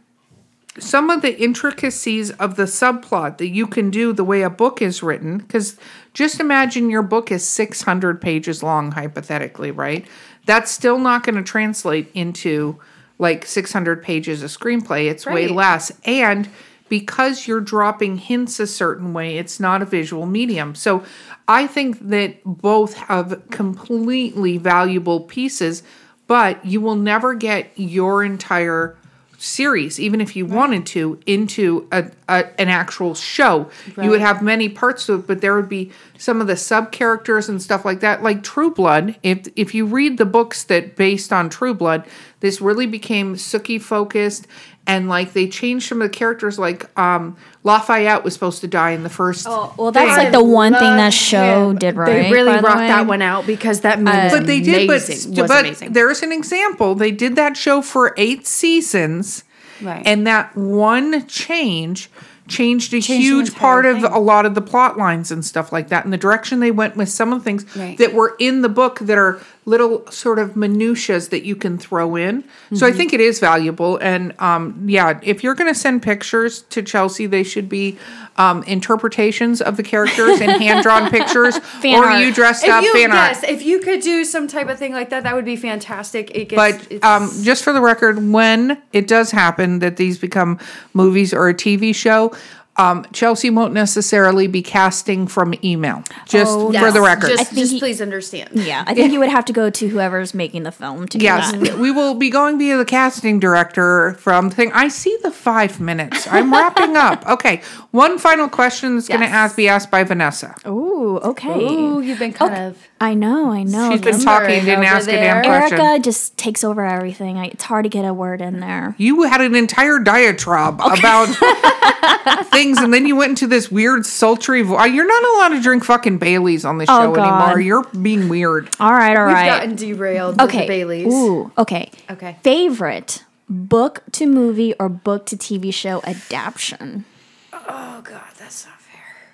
some 0.79 1.09
of 1.09 1.21
the 1.21 1.37
intricacies 1.41 2.31
of 2.31 2.55
the 2.55 2.63
subplot 2.63 3.37
that 3.39 3.49
you 3.49 3.67
can 3.67 3.89
do 3.89 4.13
the 4.13 4.23
way 4.23 4.41
a 4.41 4.49
book 4.49 4.81
is 4.81 5.03
written 5.03 5.37
because 5.37 5.77
just 6.13 6.39
imagine 6.39 6.89
your 6.89 7.01
book 7.01 7.31
is 7.31 7.47
600 7.47 8.21
pages 8.21 8.63
long 8.63 8.91
hypothetically 8.91 9.71
right? 9.71 10.05
That's 10.45 10.71
still 10.71 10.97
not 10.97 11.23
going 11.23 11.35
to 11.35 11.43
translate 11.43 12.09
into 12.13 12.79
like 13.19 13.45
600 13.45 14.01
pages 14.01 14.41
of 14.41 14.49
screenplay. 14.49 15.11
It's 15.11 15.25
way 15.25 15.47
less. 15.47 15.91
And 16.05 16.49
because 16.89 17.47
you're 17.47 17.61
dropping 17.61 18.17
hints 18.17 18.59
a 18.59 18.67
certain 18.67 19.13
way 19.13 19.37
it's 19.37 19.59
not 19.59 19.81
a 19.81 19.85
visual 19.85 20.25
medium. 20.25 20.75
So 20.75 21.03
i 21.47 21.67
think 21.67 21.99
that 22.09 22.37
both 22.45 22.93
have 22.93 23.43
completely 23.49 24.57
valuable 24.57 25.21
pieces 25.21 25.83
but 26.27 26.65
you 26.65 26.79
will 26.79 26.95
never 26.95 27.33
get 27.33 27.71
your 27.75 28.23
entire 28.23 28.97
series, 29.41 29.99
even 29.99 30.21
if 30.21 30.35
you 30.35 30.45
wanted 30.45 30.85
to, 30.85 31.19
into 31.25 31.87
a, 31.91 32.05
a 32.29 32.61
an 32.61 32.69
actual 32.69 33.15
show. 33.15 33.69
You 34.01 34.11
would 34.11 34.21
have 34.21 34.41
many 34.41 34.69
parts 34.69 35.07
to 35.07 35.15
it, 35.15 35.27
but 35.27 35.41
there 35.41 35.55
would 35.55 35.67
be 35.69 35.91
some 36.17 36.39
of 36.41 36.47
the 36.47 36.55
sub 36.55 36.91
characters 36.91 37.49
and 37.49 37.61
stuff 37.61 37.83
like 37.83 38.01
that, 38.01 38.21
like 38.21 38.43
True 38.43 38.71
Blood. 38.71 39.15
If 39.23 39.47
if 39.55 39.73
you 39.73 39.85
read 39.85 40.17
the 40.17 40.25
books 40.25 40.63
that 40.65 40.95
based 40.95 41.33
on 41.33 41.49
True 41.49 41.73
Blood, 41.73 42.05
this 42.39 42.61
really 42.61 42.85
became 42.85 43.35
Sookie 43.35 43.81
focused. 43.81 44.47
And 44.91 45.07
like 45.09 45.33
they 45.33 45.47
changed 45.47 45.87
some 45.87 46.01
of 46.01 46.11
the 46.11 46.17
characters, 46.17 46.59
like 46.59 46.85
um, 46.99 47.37
Lafayette 47.63 48.23
was 48.23 48.33
supposed 48.33 48.61
to 48.61 48.67
die 48.67 48.91
in 48.91 49.03
the 49.03 49.09
first. 49.09 49.45
Oh, 49.49 49.73
well, 49.77 49.91
that's 49.91 50.11
I 50.11 50.23
like 50.23 50.31
the 50.33 50.43
one 50.43 50.73
thing 50.73 50.81
that 50.97 51.13
show 51.13 51.69
him. 51.69 51.77
did 51.77 51.95
right. 51.95 52.23
They 52.23 52.31
really 52.31 52.53
by 52.55 52.61
the 52.61 52.77
that 52.87 53.07
one 53.07 53.21
out 53.21 53.47
because 53.47 53.81
that 53.81 53.99
movie 53.99 54.17
was 54.17 54.31
but 54.33 54.47
they 54.47 54.59
did, 54.59 54.87
but, 54.87 54.97
amazing. 55.05 55.35
was 55.35 55.47
but 55.47 55.59
amazing. 55.61 55.93
there's 55.93 56.21
an 56.23 56.31
example. 56.31 56.95
They 56.95 57.11
did 57.11 57.35
that 57.37 57.55
show 57.55 57.81
for 57.81 58.13
eight 58.17 58.45
seasons, 58.45 59.43
Right. 59.81 60.03
and 60.05 60.27
that 60.27 60.55
one 60.55 61.25
change 61.27 62.09
changed 62.47 62.93
a 62.93 62.97
the 62.97 63.01
huge 63.17 63.55
part 63.55 63.85
of 63.85 64.01
thing. 64.01 64.11
a 64.11 64.19
lot 64.19 64.45
of 64.45 64.55
the 64.55 64.61
plot 64.61 64.97
lines 64.97 65.31
and 65.31 65.45
stuff 65.45 65.71
like 65.71 65.87
that, 65.87 66.03
and 66.03 66.11
the 66.11 66.17
direction 66.17 66.59
they 66.59 66.71
went 66.71 66.97
with 66.97 67.07
some 67.07 67.31
of 67.31 67.39
the 67.39 67.43
things 67.45 67.65
Right. 67.77 67.97
that 67.97 68.13
were 68.13 68.35
in 68.39 68.61
the 68.61 68.67
book 68.69 68.99
that 68.99 69.17
are 69.17 69.39
little 69.71 70.05
sort 70.11 70.37
of 70.39 70.55
minutiae 70.55 71.19
that 71.33 71.43
you 71.43 71.55
can 71.55 71.77
throw 71.77 72.15
in. 72.15 72.43
So 72.43 72.47
Mm-hmm. 72.75 72.85
I 72.85 72.91
think 72.97 73.13
it 73.13 73.21
is 73.21 73.39
valuable, 73.39 73.97
and 73.97 74.33
um, 74.39 74.63
yeah, 74.87 75.19
if 75.23 75.43
you're 75.43 75.55
going 75.55 75.73
to 75.73 75.79
send 75.79 76.01
pictures 76.03 76.61
to 76.73 76.81
Chelsea, 76.83 77.25
they 77.27 77.43
should 77.43 77.67
be 77.69 77.97
um, 78.37 78.63
interpretations 78.63 79.61
of 79.61 79.77
the 79.77 79.83
characters 79.83 80.39
and 80.41 80.51
hand 80.65 80.83
drawn 80.83 81.09
pictures, 81.09 81.57
or 81.83 82.05
art. 82.05 82.21
you 82.21 82.33
dressed 82.33 82.63
if 82.63 82.69
up 82.69 82.83
you 82.83 82.93
fan 82.93 83.11
art. 83.11 83.31
yes, 83.35 83.43
if 83.43 83.63
you 83.63 83.79
could 83.79 84.01
do 84.01 84.23
some 84.25 84.47
type 84.47 84.67
of 84.69 84.77
thing 84.79 84.93
like 84.93 85.09
that, 85.09 85.23
that 85.23 85.35
would 85.35 85.45
be 85.45 85.55
fantastic. 85.55 86.31
It 86.35 86.49
gets, 86.49 86.87
But 86.87 87.03
um, 87.03 87.29
just 87.43 87.63
for 87.63 87.73
the 87.73 87.81
record, 87.81 88.31
when 88.31 88.81
it 88.93 89.07
does 89.07 89.31
happen 89.31 89.79
that 89.79 89.97
these 89.97 90.17
become 90.17 90.57
movies 90.93 91.33
or 91.33 91.49
a 91.49 91.53
TV 91.53 91.93
show, 91.93 92.33
um, 92.81 93.05
Chelsea 93.13 93.49
won't 93.49 93.73
necessarily 93.73 94.47
be 94.47 94.61
casting 94.61 95.27
from 95.27 95.53
email. 95.63 96.03
Just 96.25 96.51
Oh, 96.51 96.67
for 96.67 96.73
yes, 96.73 96.93
the 96.93 97.01
record. 97.01 97.27
just, 97.29 97.45
think 97.49 97.59
just 97.59 97.73
he- 97.73 97.79
please 97.79 98.01
understand. 98.01 98.49
Yeah, 98.53 98.83
I 98.87 98.93
think 98.95 99.13
you 99.13 99.19
would 99.19 99.29
have 99.29 99.45
to 99.45 99.53
go 99.53 99.69
to 99.69 99.87
whoever's 99.87 100.33
making 100.33 100.63
the 100.63 100.71
film 100.71 101.07
to 101.09 101.17
do 101.17 101.23
Yes, 101.23 101.51
that. 101.51 101.77
we 101.77 101.91
will 101.91 102.15
be 102.15 102.29
going 102.29 102.57
via 102.57 102.77
the 102.77 102.85
casting 102.85 103.39
director 103.39 104.13
from 104.19 104.49
thing. 104.49 104.71
I 104.73 104.87
see 104.87 105.15
the 105.21 105.31
five 105.31 105.79
minutes. 105.79 106.27
I'm 106.29 106.51
wrapping 106.57 106.95
up. 106.97 107.27
Okay, 107.27 107.61
one 107.91 108.17
final 108.17 108.47
question 108.49 108.95
that's 108.95 109.07
going 109.07 109.21
to 109.21 109.27
ask 109.27 109.55
be 109.55 109.67
asked 109.67 109.91
by 109.91 110.03
Vanessa. 110.03 110.55
Ooh, 110.67 111.17
okay. 111.19 111.53
Ooh, 111.63 112.01
you've 112.01 112.19
been 112.19 112.33
kind 112.33 112.55
of. 112.55 112.77
I 112.99 113.13
know, 113.13 113.51
I 113.51 113.63
know. 113.63 113.91
She's 113.91 114.01
been 114.01 114.13
This- 114.15 114.23
talking, 114.23 114.59
didn't 114.65 114.79
over 114.79 114.83
ask 114.85 115.07
a 115.07 115.11
damn 115.11 115.43
question. 115.43 115.79
Erica 115.79 115.99
just 116.03 116.37
takes 116.37 116.63
over 116.63 116.85
everything. 116.85 117.37
I, 117.37 117.45
it's 117.47 117.63
hard 117.63 117.83
to 117.83 117.89
get 117.89 118.05
a 118.05 118.13
word 118.13 118.41
in 118.41 118.59
there. 118.59 118.95
You 118.97 119.23
had 119.23 119.41
an 119.41 119.55
entire 119.55 119.99
diatribe 119.99 120.75
about 120.81 121.25
things, 122.51 122.70
and 122.79 122.93
then 122.93 123.05
you 123.05 123.15
went 123.15 123.29
into 123.31 123.47
this 123.47 123.71
weird, 123.71 124.05
sultry 124.05 124.61
voice. 124.61 124.81
Uh, 124.81 124.85
you're 124.85 125.07
not 125.07 125.23
allowed 125.35 125.57
to 125.57 125.61
drink 125.61 125.83
fucking 125.83 126.17
Baileys 126.19 126.63
on 126.65 126.77
this 126.77 126.89
Oh, 126.89 127.01
show 127.01 127.15
God. 127.15 127.43
anymore. 127.43 127.59
You're 127.59 127.83
being 128.01 128.29
weird. 128.29 128.69
All 128.79 128.91
right, 128.91 129.17
all 129.17 129.25
We've 129.27 129.33
right. 129.33 129.47
gotten 129.49 129.75
derailed 129.75 130.35
with 130.41 130.49
okay. 130.49 130.61
the 130.61 130.67
Baileys. 130.67 131.13
Ooh, 131.13 131.51
okay. 131.57 131.91
Okay. 132.09 132.37
Favorite 132.43 133.23
book 133.49 134.03
to 134.13 134.25
movie 134.25 134.73
or 134.79 134.87
book 134.89 135.25
to 135.27 135.35
TV 135.37 135.73
show 135.73 136.01
adaptation? 136.03 137.05
Oh 137.53 138.01
God, 138.03 138.21
that's 138.37 138.65
not 138.65 138.79
fair. 138.79 139.33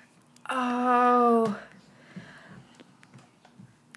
Oh, 0.50 1.56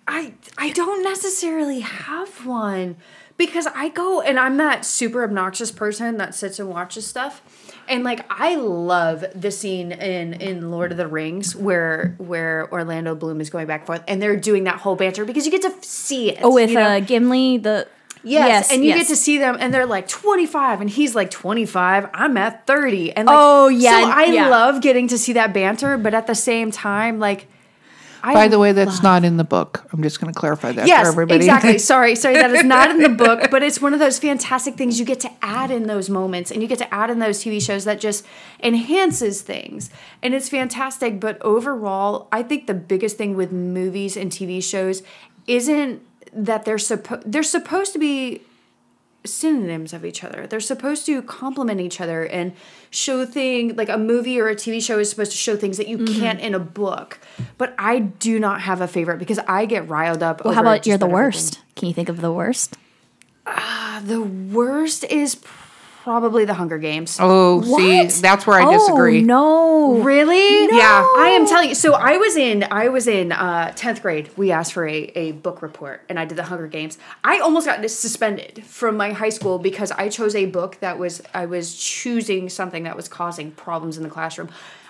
I 0.08 0.34
I 0.58 0.72
don't 0.72 1.04
necessarily 1.04 1.80
have 1.82 2.46
one 2.46 2.98
because 3.38 3.68
I 3.68 3.90
go 3.90 4.22
and 4.22 4.40
I'm 4.40 4.58
that 4.58 4.86
super 4.86 5.24
obnoxious 5.24 5.72
person 5.72 6.18
that 6.18 6.36
sits 6.36 6.60
and 6.60 6.70
watches 6.70 7.08
stuff. 7.08 7.61
And 7.92 8.04
like 8.04 8.26
I 8.30 8.56
love 8.56 9.24
the 9.36 9.52
scene 9.52 9.92
in 9.92 10.34
in 10.34 10.72
Lord 10.72 10.92
of 10.92 10.98
the 10.98 11.08
Rings 11.08 11.56
where 11.56 12.16
where 12.18 12.68
Orlando 12.72 13.14
Bloom 13.16 13.42
is 13.42 13.50
going 13.50 13.68
back 13.68 13.82
and 13.82 13.88
forth 13.88 14.04
and 14.08 14.22
they're 14.22 14.38
doing 14.38 14.64
that 14.64 14.78
whole 14.78 14.96
banter 14.96 15.26
because 15.26 15.46
you 15.46 15.52
get 15.52 15.62
to 15.64 15.74
see 15.88 16.32
it. 16.32 16.40
Oh, 16.42 16.54
with 16.54 16.70
you 16.70 16.78
know? 16.78 16.84
uh, 16.98 17.00
Gimli, 17.02 17.58
the 17.58 17.88
Yes, 18.24 18.72
and 18.72 18.84
you 18.84 18.90
yes. 18.90 19.00
get 19.00 19.08
to 19.08 19.16
see 19.16 19.40
them, 19.40 19.58
and 19.60 19.74
they're 19.74 19.88
like 19.88 20.08
25, 20.08 20.80
and 20.82 20.90
he's 20.90 21.16
like 21.16 21.32
25. 21.32 22.08
I'm 22.14 22.38
at 22.38 22.68
30, 22.68 23.14
and 23.14 23.28
like, 23.28 23.36
Oh, 23.36 23.68
yeah, 23.68 24.00
So 24.00 24.10
I 24.12 24.26
yeah. 24.26 24.48
love 24.48 24.82
getting 24.82 25.08
to 25.08 25.18
see 25.18 25.34
that 25.34 25.54
banter, 25.54 25.98
but 25.98 26.14
at 26.14 26.28
the 26.28 26.36
same 26.36 26.70
time, 26.70 27.18
like, 27.18 27.48
I 28.24 28.34
By 28.34 28.48
the 28.48 28.60
way, 28.60 28.72
that's 28.72 28.96
love- 28.98 29.04
not 29.04 29.24
in 29.26 29.38
the 29.38 29.44
book. 29.44 29.88
I'm 29.92 30.04
just 30.04 30.22
going 30.22 30.32
to 30.34 30.40
clarify 30.40 30.72
that 30.74 30.88
yes, 30.88 31.02
for 31.06 31.12
everybody. 31.12 31.38
exactly. 31.38 31.78
Sorry, 31.92 32.16
sorry, 32.16 32.36
that 32.36 32.52
is 32.52 32.64
not 32.64 32.92
in 32.92 33.00
the 33.00 33.10
book, 33.10 33.48
but 33.52 33.64
it's 33.64 33.82
one 33.82 33.94
of 33.94 34.00
those 34.00 34.20
fantastic 34.20 34.76
things 34.76 35.00
you 35.00 35.06
get 35.06 35.20
to 35.22 35.32
add 35.42 35.72
in 35.72 35.88
those 35.88 36.10
moments, 36.10 36.52
and 36.52 36.62
you 36.62 36.68
get 36.68 36.78
to 36.80 36.94
add 36.94 37.10
in 37.10 37.20
those 37.20 37.44
TV 37.44 37.62
shows 37.62 37.84
that 37.86 38.00
just 38.00 38.26
enhances 38.62 39.42
things, 39.42 39.90
and 40.22 40.34
it's 40.34 40.50
fantastic. 40.50 41.20
But 41.20 41.42
overall, 41.42 42.28
I 42.32 42.44
think 42.44 42.68
the 42.68 42.74
biggest 42.74 43.18
thing 43.18 43.36
with 43.36 43.52
movies 43.52 44.16
and 44.16 44.32
TV 44.32 44.64
shows 44.64 45.02
isn't 45.48 46.02
that 46.34 46.64
they're 46.66 46.78
supposed 46.78 47.24
they're 47.30 47.44
supposed 47.44 47.92
to 47.94 48.00
be 48.00 48.42
synonyms 49.24 49.94
of 49.94 50.04
each 50.04 50.24
other. 50.24 50.48
They're 50.48 50.60
supposed 50.60 51.06
to 51.06 51.22
complement 51.22 51.80
each 51.80 52.02
other 52.02 52.26
and 52.26 52.54
show 52.90 53.26
thing 53.26 53.76
like 53.76 53.88
a 53.90 53.98
movie 53.98 54.40
or 54.40 54.48
a 54.50 54.56
TV 54.56 54.82
show 54.82 54.98
is 55.00 55.10
supposed 55.10 55.32
to 55.32 55.38
show 55.38 55.56
things 55.56 55.78
that 55.78 55.88
you 55.88 55.98
Mm-hmm. 56.00 56.20
can't 56.20 56.40
in 56.40 56.56
a 56.56 56.60
book. 56.60 57.20
But 57.58 57.76
I 57.78 58.00
do 58.00 58.40
not 58.40 58.62
have 58.62 58.82
a 58.82 58.88
favorite 58.88 59.20
because 59.20 59.40
I 59.48 59.66
get 59.66 59.88
riled 59.88 60.24
up. 60.24 60.44
Well, 60.44 60.54
how 60.56 60.62
about 60.62 60.88
you're 60.88 60.98
the 60.98 61.06
worst? 61.08 61.60
Can 61.76 61.88
you 61.88 61.94
think 61.94 62.10
of 62.10 62.22
the 62.22 62.32
worst? 62.32 62.76
Ah, 63.46 64.02
the 64.04 64.22
worst 64.22 65.04
is 65.06 65.36
probably 66.04 66.46
the 66.46 66.54
Hunger 66.54 66.78
Games. 66.78 67.18
Oh, 67.20 67.62
see, 67.62 68.08
that's 68.22 68.48
where 68.48 68.60
I 68.60 68.72
disagree. 68.72 69.22
Oh, 69.22 69.26
no. 69.26 70.04
Really? 70.04 70.66
Yeah. 70.76 71.08
I 71.18 71.30
am 71.30 71.46
telling 71.46 71.70
you. 71.70 71.76
So 71.76 71.94
I 71.94 72.18
was 72.18 72.36
in 72.36 72.66
I 72.72 72.90
was 72.90 73.08
in 73.08 73.32
uh, 73.32 73.72
tenth 73.76 74.02
grade. 74.02 74.30
We 74.36 74.52
asked 74.52 74.74
for 74.74 74.88
a, 74.88 74.96
a 75.16 75.32
book 75.34 75.62
report, 75.62 76.02
and 76.10 76.20
I 76.20 76.26
did 76.26 76.38
the 76.38 76.44
Hunger 76.44 76.68
Games. 76.68 76.98
I 77.24 77.40
almost 77.40 77.68
got 77.68 77.88
suspended 77.90 78.64
from 78.66 78.98
my 78.98 79.12
high 79.12 79.30
school 79.30 79.60
because 79.60 79.92
I 79.92 80.10
chose 80.10 80.36
a 80.36 80.46
book 80.48 80.80
that 80.80 80.98
was 80.98 81.22
I 81.34 81.46
was 81.46 81.76
choosing 81.76 82.50
something 82.50 82.84
that 82.84 82.96
was 82.96 83.08
causing 83.08 83.52
problems 83.52 83.98
in 83.98 84.04
the 84.04 84.10
classroom. 84.10 84.50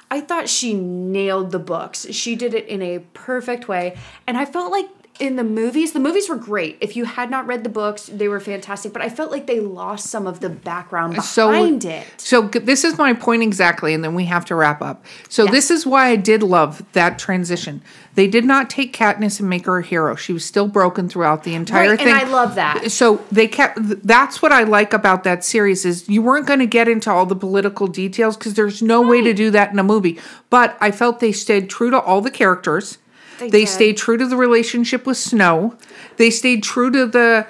I 0.10 0.20
thought 0.22 0.50
she 0.50 0.74
nailed 0.74 1.52
the 1.52 1.60
books. 1.60 2.06
She 2.12 2.36
did 2.36 2.54
it 2.54 2.68
in 2.68 2.82
a 2.82 3.00
perfect 3.14 3.68
way, 3.68 3.98
and 4.28 4.38
I 4.38 4.46
felt 4.46 4.72
like 4.72 4.88
in 5.22 5.36
the 5.36 5.44
movies, 5.44 5.92
the 5.92 6.00
movies 6.00 6.28
were 6.28 6.36
great. 6.36 6.78
If 6.82 6.96
you 6.96 7.06
had 7.06 7.30
not 7.30 7.46
read 7.46 7.64
the 7.64 7.70
books, 7.70 8.08
they 8.08 8.28
were 8.28 8.40
fantastic. 8.40 8.92
But 8.92 9.04
I 9.04 9.10
felt 9.10 9.30
like 9.30 9.46
they 9.46 9.60
lost 9.60 10.10
some 10.10 10.26
of 10.26 10.40
the 10.40 10.50
background 10.50 11.24
So- 11.24 11.50
uh, 11.50 11.52
behind 11.52 11.86
it. 11.86 12.08
So 12.18 12.42
this 12.42 12.84
is 12.84 12.98
my 12.98 13.14
point 13.14 13.44
exactly, 13.44 13.94
and 13.94 14.04
then 14.04 14.16
we 14.16 14.26
have 14.26 14.46
to 14.46 14.56
wrap 14.56 14.82
up. 14.82 15.06
So 15.30 15.46
this 15.46 15.70
is 15.70 15.86
why 15.86 16.08
I 16.08 16.16
did 16.16 16.42
love 16.42 16.84
that 16.94 17.20
transition. 17.20 17.84
They 18.16 18.26
did 18.26 18.46
not 18.46 18.70
take 18.70 18.98
Katniss 18.98 19.40
and 19.40 19.48
make 19.48 19.68
her 19.68 19.78
a 19.78 19.84
hero. 19.84 20.16
She 20.16 20.34
was 20.34 20.44
still 20.44 20.68
broken 20.68 21.08
throughout 21.08 21.44
the 21.44 21.54
entire 21.54 21.92
Right, 21.92 22.02
and. 22.02 22.10
I 22.10 22.24
love 22.24 22.56
that. 22.56 22.92
So 22.92 23.24
they 23.32 23.48
kept. 23.48 23.78
That's 24.06 24.42
what 24.42 24.52
I 24.52 24.64
like 24.64 24.92
about 24.92 25.24
that 25.24 25.46
series 25.46 25.86
is 25.86 26.10
you 26.10 26.24
weren't 26.24 26.48
going 26.48 26.60
to 26.60 26.66
get 26.66 26.88
into 26.88 27.12
all 27.12 27.28
the 27.28 27.36
political 27.36 27.86
details 27.86 28.36
because 28.36 28.56
there's 28.56 28.82
no 28.82 29.02
way 29.02 29.22
to 29.22 29.34
do 29.34 29.52
that 29.52 29.72
in 29.72 29.78
a 29.78 29.84
movie. 29.84 30.20
But 30.50 30.76
I 30.82 30.90
felt 30.90 31.20
they 31.20 31.32
stayed 31.32 31.70
true 31.70 31.92
to 31.92 32.00
all 32.00 32.22
the 32.22 32.32
characters. 32.32 32.98
They, 33.50 33.66
did. 33.66 33.68
stayed 33.70 33.98
true 33.98 34.18
to 34.18 34.26
the 34.26 34.38
relationship 34.38 35.06
with 35.06 35.18
Snow. 35.18 35.78
They 36.18 36.30
stayed 36.30 36.64
true 36.64 36.92
to 36.92 37.06
the. 37.06 37.46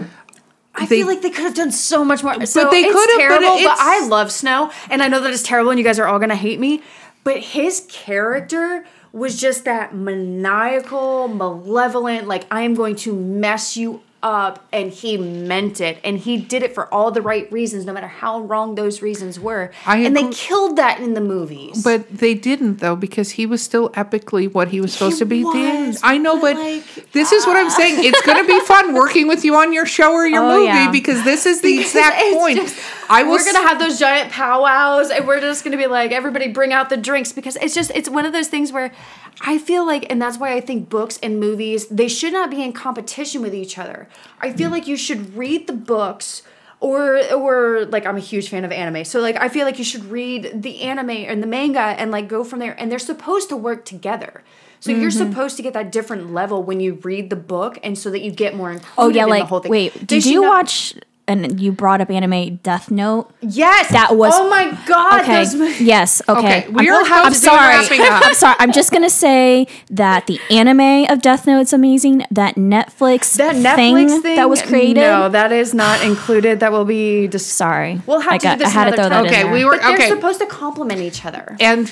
I 0.74 0.86
they- 0.86 0.98
feel 1.00 1.08
like 1.08 1.22
they 1.22 1.30
could 1.30 1.44
have 1.44 1.56
done 1.56 1.72
so 1.72 2.06
much 2.06 2.24
more. 2.24 2.46
So 2.46 2.70
they 2.70 2.84
could 2.84 2.94
have, 2.94 3.18
but 3.18 3.18
terrible, 3.18 3.48
but, 3.48 3.60
it's- 3.62 3.78
I 3.80 4.08
love 4.08 4.32
Snow, 4.32 4.72
and 4.90 5.04
I 5.04 5.08
know 5.08 5.20
that 5.22 5.32
it's 5.32 5.44
terrible, 5.44 5.72
and 5.72 5.80
you 5.80 5.84
guys 5.84 6.00
are 6.00 6.08
all 6.08 6.20
gonna 6.20 6.36
hate 6.36 6.60
me. 6.60 6.82
But 7.24 7.38
his 7.38 7.86
character 7.90 8.86
was 9.12 9.40
just 9.40 9.66
that 9.66 9.94
maniacal, 9.94 11.28
malevolent, 11.28 12.28
like 12.28 12.46
I 12.50 12.62
am 12.62 12.74
going 12.74 12.96
to 12.98 13.14
mess 13.14 13.76
you 13.76 14.02
up, 14.24 14.64
and 14.72 14.92
he 14.92 15.18
meant 15.18 15.82
it, 15.82 16.00
and 16.04 16.18
he 16.20 16.38
did 16.38 16.64
it 16.64 16.74
for 16.74 16.92
all 16.94 17.12
the 17.12 17.22
right 17.22 17.52
reasons, 17.52 17.86
no 17.86 17.94
matter 17.94 18.08
how 18.08 18.42
wrong 18.42 18.76
those 18.76 19.02
reasons 19.02 19.40
were. 19.40 19.72
I 19.86 19.98
and 19.98 20.16
they 20.16 20.30
killed 20.30 20.78
that 20.78 21.00
in 21.00 21.14
the 21.14 21.22
movies. 21.22 21.84
But 21.84 22.10
they 22.18 22.34
didn't 22.34 22.78
though 22.80 22.96
because 22.96 23.32
he 23.32 23.46
was 23.46 23.62
still 23.62 23.90
epically 23.92 24.52
what 24.52 24.70
he 24.70 24.82
was 24.82 24.94
supposed 24.94 25.20
to 25.20 25.26
be. 25.26 25.42
at 25.42 25.52
the 25.54 25.60
end. 25.60 25.88
was, 25.88 26.02
I 26.04 26.18
know, 26.18 26.40
but, 26.40 26.54
but 26.56 26.58
like, 26.58 26.84
ah. 26.98 27.02
this 27.12 27.32
is 27.32 27.46
what 27.46 27.58
I'm 27.58 27.70
saying. 27.70 28.04
It's 28.04 28.22
going 28.26 28.38
to 28.38 28.48
be 28.48 28.60
fun 28.66 28.94
working 29.02 29.28
with 29.28 29.44
you 29.46 29.56
on 29.56 29.74
your 29.74 29.86
show 29.86 30.12
or 30.14 30.26
your 30.28 30.44
Oh, 30.44 30.56
movie 30.60 30.66
yeah. 30.66 30.92
because 30.92 31.24
this 31.24 31.46
is 31.46 31.62
the 31.62 31.80
exact 31.80 32.22
point. 32.34 32.58
just- 32.60 32.80
I 33.10 33.24
was 33.24 33.44
we're 33.46 33.52
gonna 33.52 33.68
have 33.68 33.78
those 33.78 34.00
giant 34.00 34.32
powwows, 34.32 35.10
and 35.10 35.28
we're 35.28 35.42
just 35.42 35.66
gonna 35.66 35.76
be 35.76 35.88
like, 35.88 36.14
everybody 36.14 36.48
bring 36.48 36.72
out 36.72 36.90
the 36.90 36.96
drinks 36.96 37.34
because 37.34 37.58
it's 37.58 37.76
just 37.76 37.92
it's 37.94 38.08
one 38.08 38.26
of 38.26 38.32
those 38.32 38.48
things 38.48 38.72
where 38.72 38.94
I 39.40 39.58
feel 39.58 39.86
like, 39.86 40.06
and 40.10 40.22
that's 40.22 40.38
why 40.38 40.54
I 40.54 40.62
think 40.62 40.90
books 40.90 41.18
and 41.24 41.40
movies 41.40 41.88
they 41.88 42.08
should 42.08 42.34
not 42.34 42.52
be 42.52 42.62
in 42.62 42.74
competition 42.74 43.42
with 43.42 43.56
each 43.56 43.78
other. 43.78 44.08
I 44.40 44.52
feel 44.52 44.70
mm. 44.70 44.74
like 44.74 44.88
you 44.88 44.98
should 44.98 45.38
read 45.38 45.68
the 45.68 45.74
books. 45.74 46.44
Or, 46.84 47.22
or 47.36 47.86
like 47.86 48.08
I'm 48.08 48.18
a 48.18 48.20
huge 48.20 48.50
fan 48.50 48.66
of 48.66 48.72
anime, 48.72 49.06
so 49.06 49.20
like 49.20 49.36
I 49.36 49.50
feel 49.50 49.68
like 49.68 49.78
you 49.78 49.84
should 49.84 50.06
read 50.06 50.64
the 50.64 50.82
anime 50.82 51.12
and 51.12 51.44
the 51.44 51.46
manga 51.46 51.80
and 51.80 52.10
like 52.10 52.28
go 52.28 52.44
from 52.44 52.58
there. 52.58 52.76
And 52.80 52.92
they're 52.92 52.98
supposed 52.98 53.50
to 53.50 53.56
work 53.56 53.86
together, 53.86 54.44
so 54.80 54.90
you're 54.90 55.12
mm-hmm. 55.12 55.30
supposed 55.30 55.58
to 55.58 55.62
get 55.62 55.74
that 55.74 55.92
different 55.92 56.34
level 56.34 56.64
when 56.64 56.80
you 56.80 56.96
read 57.04 57.30
the 57.30 57.36
book, 57.36 57.78
and 57.84 57.96
so 57.96 58.10
that 58.10 58.22
you 58.22 58.32
get 58.32 58.56
more 58.56 58.72
included 58.72 58.96
Oh 58.98 59.10
yeah, 59.10 59.26
in 59.26 59.30
like 59.30 59.44
the 59.44 59.46
whole 59.46 59.60
thing. 59.60 59.70
wait, 59.70 60.08
did 60.08 60.26
you 60.26 60.42
not- 60.42 60.50
watch 60.50 60.96
and 61.32 61.60
you 61.60 61.72
brought 61.72 62.02
up 62.02 62.10
anime 62.12 62.58
Death 62.58 62.92
Note. 62.92 63.32
Yes, 63.42 63.90
That 63.92 64.16
was 64.16 64.34
Oh 64.36 64.50
my 64.50 64.78
god. 64.86 65.22
Okay. 65.22 65.44
those- 65.46 65.82
yes. 65.82 66.22
Okay. 66.30 66.40
Okay, 66.42 66.68
we 66.70 66.90
I'm, 66.90 66.96
are 66.96 67.06
close 67.06 67.26
I'm 67.26 67.34
sorry. 67.34 67.74
I'm 68.00 68.34
sorry. 68.34 68.56
I'm 68.60 68.72
just 68.72 68.92
gonna 68.92 69.10
say 69.10 69.68
that 69.90 70.28
the 70.28 70.40
anime 70.50 71.06
of 71.12 71.22
Death 71.22 71.48
Note 71.48 71.60
is 71.62 71.74
amazing. 71.74 72.26
That 72.32 72.56
Netflix 72.56 73.36
that 73.38 73.56
Netflix 73.56 73.76
thing, 73.76 74.22
thing, 74.22 74.36
that 74.36 74.50
was 74.50 74.62
created. 74.62 75.02
No, 75.02 75.30
that 75.30 75.52
is 75.52 75.74
not 75.74 76.04
included. 76.12 76.60
That 76.60 76.72
will 76.72 76.86
be 76.86 77.28
dis- 77.28 77.46
Sorry. 77.46 78.02
We'll 78.06 78.20
have 78.22 78.34
I 78.34 78.38
to 78.38 78.44
got, 78.44 78.58
do 78.60 78.64
this 78.66 78.68
I 78.76 78.80
had 78.80 78.86
to 78.86 78.96
throw 78.96 79.04
time. 79.10 79.12
that 79.12 79.20
in 79.22 79.26
Okay, 79.28 79.44
there. 79.44 79.52
we 79.54 79.66
were 79.66 79.78
But 79.78 79.98
they're 79.98 80.08
supposed 80.10 80.40
to 80.40 80.46
complement 80.48 81.02
each 81.02 81.26
other. 81.26 81.56
and 81.60 81.92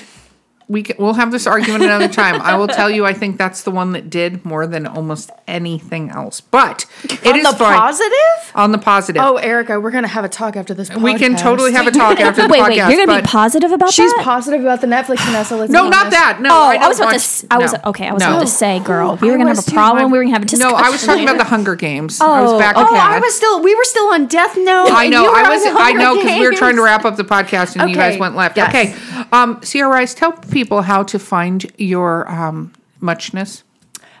we 0.70 0.84
can, 0.84 0.96
we'll 0.98 1.14
have 1.14 1.32
this 1.32 1.46
argument 1.48 1.82
another 1.82 2.06
time. 2.08 2.40
I 2.40 2.56
will 2.56 2.68
tell 2.68 2.88
you, 2.88 3.04
I 3.04 3.12
think 3.12 3.36
that's 3.38 3.64
the 3.64 3.72
one 3.72 3.90
that 3.92 4.08
did 4.08 4.44
more 4.44 4.66
than 4.68 4.86
almost 4.86 5.30
anything 5.48 6.10
else. 6.10 6.40
But 6.40 6.86
it 7.04 7.26
On 7.26 7.36
is 7.36 7.42
the 7.50 7.52
fine. 7.56 7.76
positive? 7.78 8.52
on 8.54 8.72
the 8.72 8.78
positive. 8.78 9.20
Oh, 9.22 9.36
Erica, 9.36 9.78
we're 9.80 9.90
gonna 9.90 10.06
have 10.08 10.24
a 10.24 10.28
talk 10.28 10.56
after 10.56 10.72
this. 10.74 10.88
we 10.94 11.14
can 11.14 11.36
totally 11.36 11.72
have 11.72 11.86
a 11.86 11.90
talk 11.90 12.20
after 12.20 12.42
the 12.42 12.48
Wait, 12.48 12.60
podcast. 12.60 12.68
wait. 12.88 12.96
You're 12.96 13.06
gonna 13.06 13.20
be 13.20 13.26
positive 13.26 13.72
about 13.72 13.92
She's 13.92 14.10
that? 14.12 14.18
She's 14.18 14.24
positive 14.24 14.60
about 14.62 14.80
the 14.80 14.86
Netflix 14.86 15.24
Vanessa. 15.24 15.56
Let's 15.56 15.72
No, 15.72 15.88
not 15.88 16.06
honest. 16.06 16.10
that. 16.16 16.38
No, 16.40 16.50
Oh, 16.50 16.62
I, 16.68 16.78
don't 16.78 16.88
was 16.88 16.98
about 16.98 17.08
to. 17.10 17.14
watch- 17.14 17.14
s- 17.16 17.44
I 17.50 17.58
was 17.58 17.72
no. 17.72 17.78
okay. 17.86 18.08
I 18.08 18.12
was 18.12 18.22
No. 18.22 18.28
about 18.30 18.40
to 18.40 18.46
say, 18.46 18.78
girl, 18.80 19.16
we 19.20 19.30
were 19.30 19.36
gonna 19.38 19.48
have 19.54 19.58
a 19.66 19.70
problem. 19.70 20.02
I'm- 20.02 20.10
we 20.12 20.18
were 20.18 20.24
gonna 20.24 20.34
have 20.34 20.42
a 20.42 20.46
discussion. 20.46 20.76
No, 20.76 20.82
I 20.84 20.90
was 20.90 21.04
talking 21.04 21.24
about 21.24 21.38
the. 21.38 21.44
Hunger 21.50 21.74
Games. 21.74 22.20
I 22.20 22.42
was 22.42 22.52
Oh, 22.52 22.58
back. 22.60 22.76
okay. 22.76 22.86
Oh, 22.88 22.94
on 22.94 23.12
I 23.12 23.18
was 23.18 23.34
still. 23.34 23.60
We 23.62 23.74
were 23.74 23.82
still 23.84 24.06
on 24.12 24.26
Death 24.26 24.56
Note. 24.56 24.90
I 24.92 25.08
know. 25.08 25.32
I 25.34 25.48
was. 25.48 25.62
I 25.66 25.92
know 25.94 26.14
because 26.16 26.38
we 26.38 26.46
were 26.46 26.52
trying 26.52 26.76
to 26.76 26.82
wrap 26.82 27.04
up 27.04 27.16
the 27.16 27.24
podcast 27.24 27.74
and 27.80 27.90
you 27.90 27.96
guys 27.96 28.18
went 28.18 28.36
left. 28.36 28.56
Okay, 28.58 28.94
um, 29.32 29.60
CR 29.62 29.86
Rice, 29.86 30.14
tell 30.14 30.30
people 30.32 30.59
how 30.82 31.02
to 31.04 31.18
find 31.18 31.70
your 31.78 32.30
um, 32.30 32.72
muchness. 33.00 33.64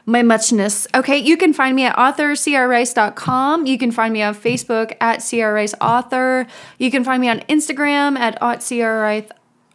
my 0.06 0.22
muchness. 0.22 0.86
Okay, 0.94 1.18
you 1.18 1.36
can 1.36 1.52
find 1.52 1.76
me 1.76 1.84
at 1.84 1.94
authorcrrice.com. 1.96 3.66
You 3.66 3.78
can 3.78 3.90
find 3.92 4.12
me 4.12 4.22
on 4.22 4.34
Facebook 4.34 4.96
at 5.00 5.20
crrice 5.20 5.74
author. 5.80 6.46
You 6.78 6.90
can 6.90 7.04
find 7.04 7.20
me 7.20 7.28
on 7.28 7.40
Instagram 7.40 8.18
at 8.18 8.40
crrice 8.40 9.30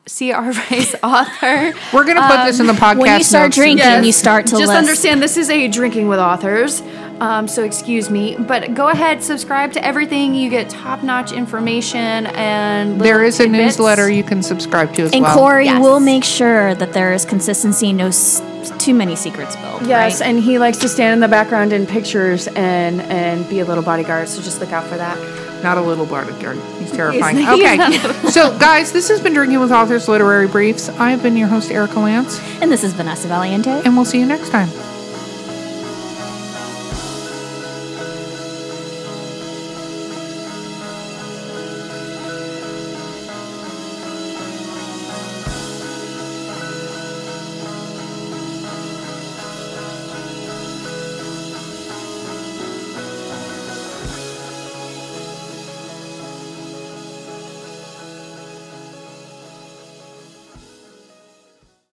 crrice 0.08 0.96
author. 1.04 1.74
We're 1.94 2.06
gonna 2.06 2.28
put 2.28 2.46
this 2.46 2.60
in 2.60 2.68
the 2.68 2.74
podcast. 2.74 2.98
when 2.98 3.18
you 3.18 3.24
start 3.24 3.46
notes. 3.48 3.56
drinking, 3.56 3.78
Yes. 3.86 4.06
you 4.06 4.12
start 4.12 4.46
to 4.48 4.52
just 4.52 4.68
list. 4.68 4.78
understand 4.78 5.22
this 5.22 5.38
is 5.38 5.50
a 5.50 5.68
drinking 5.68 6.08
with 6.08 6.20
authors. 6.20 6.82
Um, 7.22 7.48
so 7.48 7.64
excuse 7.64 8.10
me, 8.10 8.36
but 8.38 8.74
go 8.76 8.90
ahead, 8.90 9.24
subscribe 9.24 9.72
to 9.74 9.84
everything. 9.86 10.36
You 10.36 10.50
get 10.50 10.70
top 10.70 11.02
notch 11.02 11.32
information 11.32 12.26
and 12.28 13.00
there 13.00 13.24
is 13.24 13.40
little 13.40 13.56
is 13.56 13.60
a 13.62 13.64
newsletter 13.64 14.10
you 14.12 14.24
can 14.24 14.44
subscribe 14.44 14.94
to 14.96 15.04
as 15.04 15.14
And 15.14 15.24
well. 15.24 15.38
Corey 15.38 15.66
Yes. 15.66 15.82
will 15.82 16.00
make 16.02 16.24
sure 16.26 16.76
that 16.76 16.92
there 16.94 17.14
is 17.14 17.24
consistency, 17.24 17.94
no 17.94 18.08
s- 18.08 18.42
too 18.80 18.94
many 18.94 19.16
secrets 19.16 19.54
spilled. 19.54 19.88
Yes, 19.88 20.20
right? 20.20 20.28
and 20.30 20.40
he 20.40 20.60
likes 20.60 20.78
to 20.80 20.90
stand 20.90 21.14
in 21.14 21.20
the 21.22 21.28
background 21.30 21.72
in 21.72 21.86
pictures 21.88 22.48
and 22.48 23.02
and 23.04 23.48
be 23.50 23.60
a 23.62 23.66
little 23.66 23.84
bodyguard. 23.84 24.28
So 24.28 24.42
just 24.42 24.60
look 24.60 24.74
out 24.74 24.84
for 24.86 24.98
that. 24.98 25.18
Not 25.64 25.78
a 25.78 25.82
little 25.82 26.06
bodyguard. 26.06 26.58
He's 26.80 26.92
terrifying. 26.92 27.38
He's- 27.38 27.50
okay. 27.50 28.30
so, 28.30 28.56
guys, 28.60 28.92
this 28.92 29.08
has 29.08 29.22
been 29.22 29.34
Drinking 29.34 29.60
with 29.62 29.72
Authors 29.72 30.08
Literary 30.10 30.48
Briefs. 30.48 30.90
I've 30.90 31.24
been 31.24 31.38
your 31.38 31.48
host, 31.48 31.72
Erika 31.72 32.00
Lance, 32.00 32.40
and 32.62 32.70
this 32.72 32.84
is 32.84 32.92
Vanessa 32.94 33.28
Valiente. 33.30 33.70
and 33.86 33.96
we'll 33.96 34.06
see 34.06 34.20
you 34.20 34.26
next 34.26 34.50
time. 34.50 34.70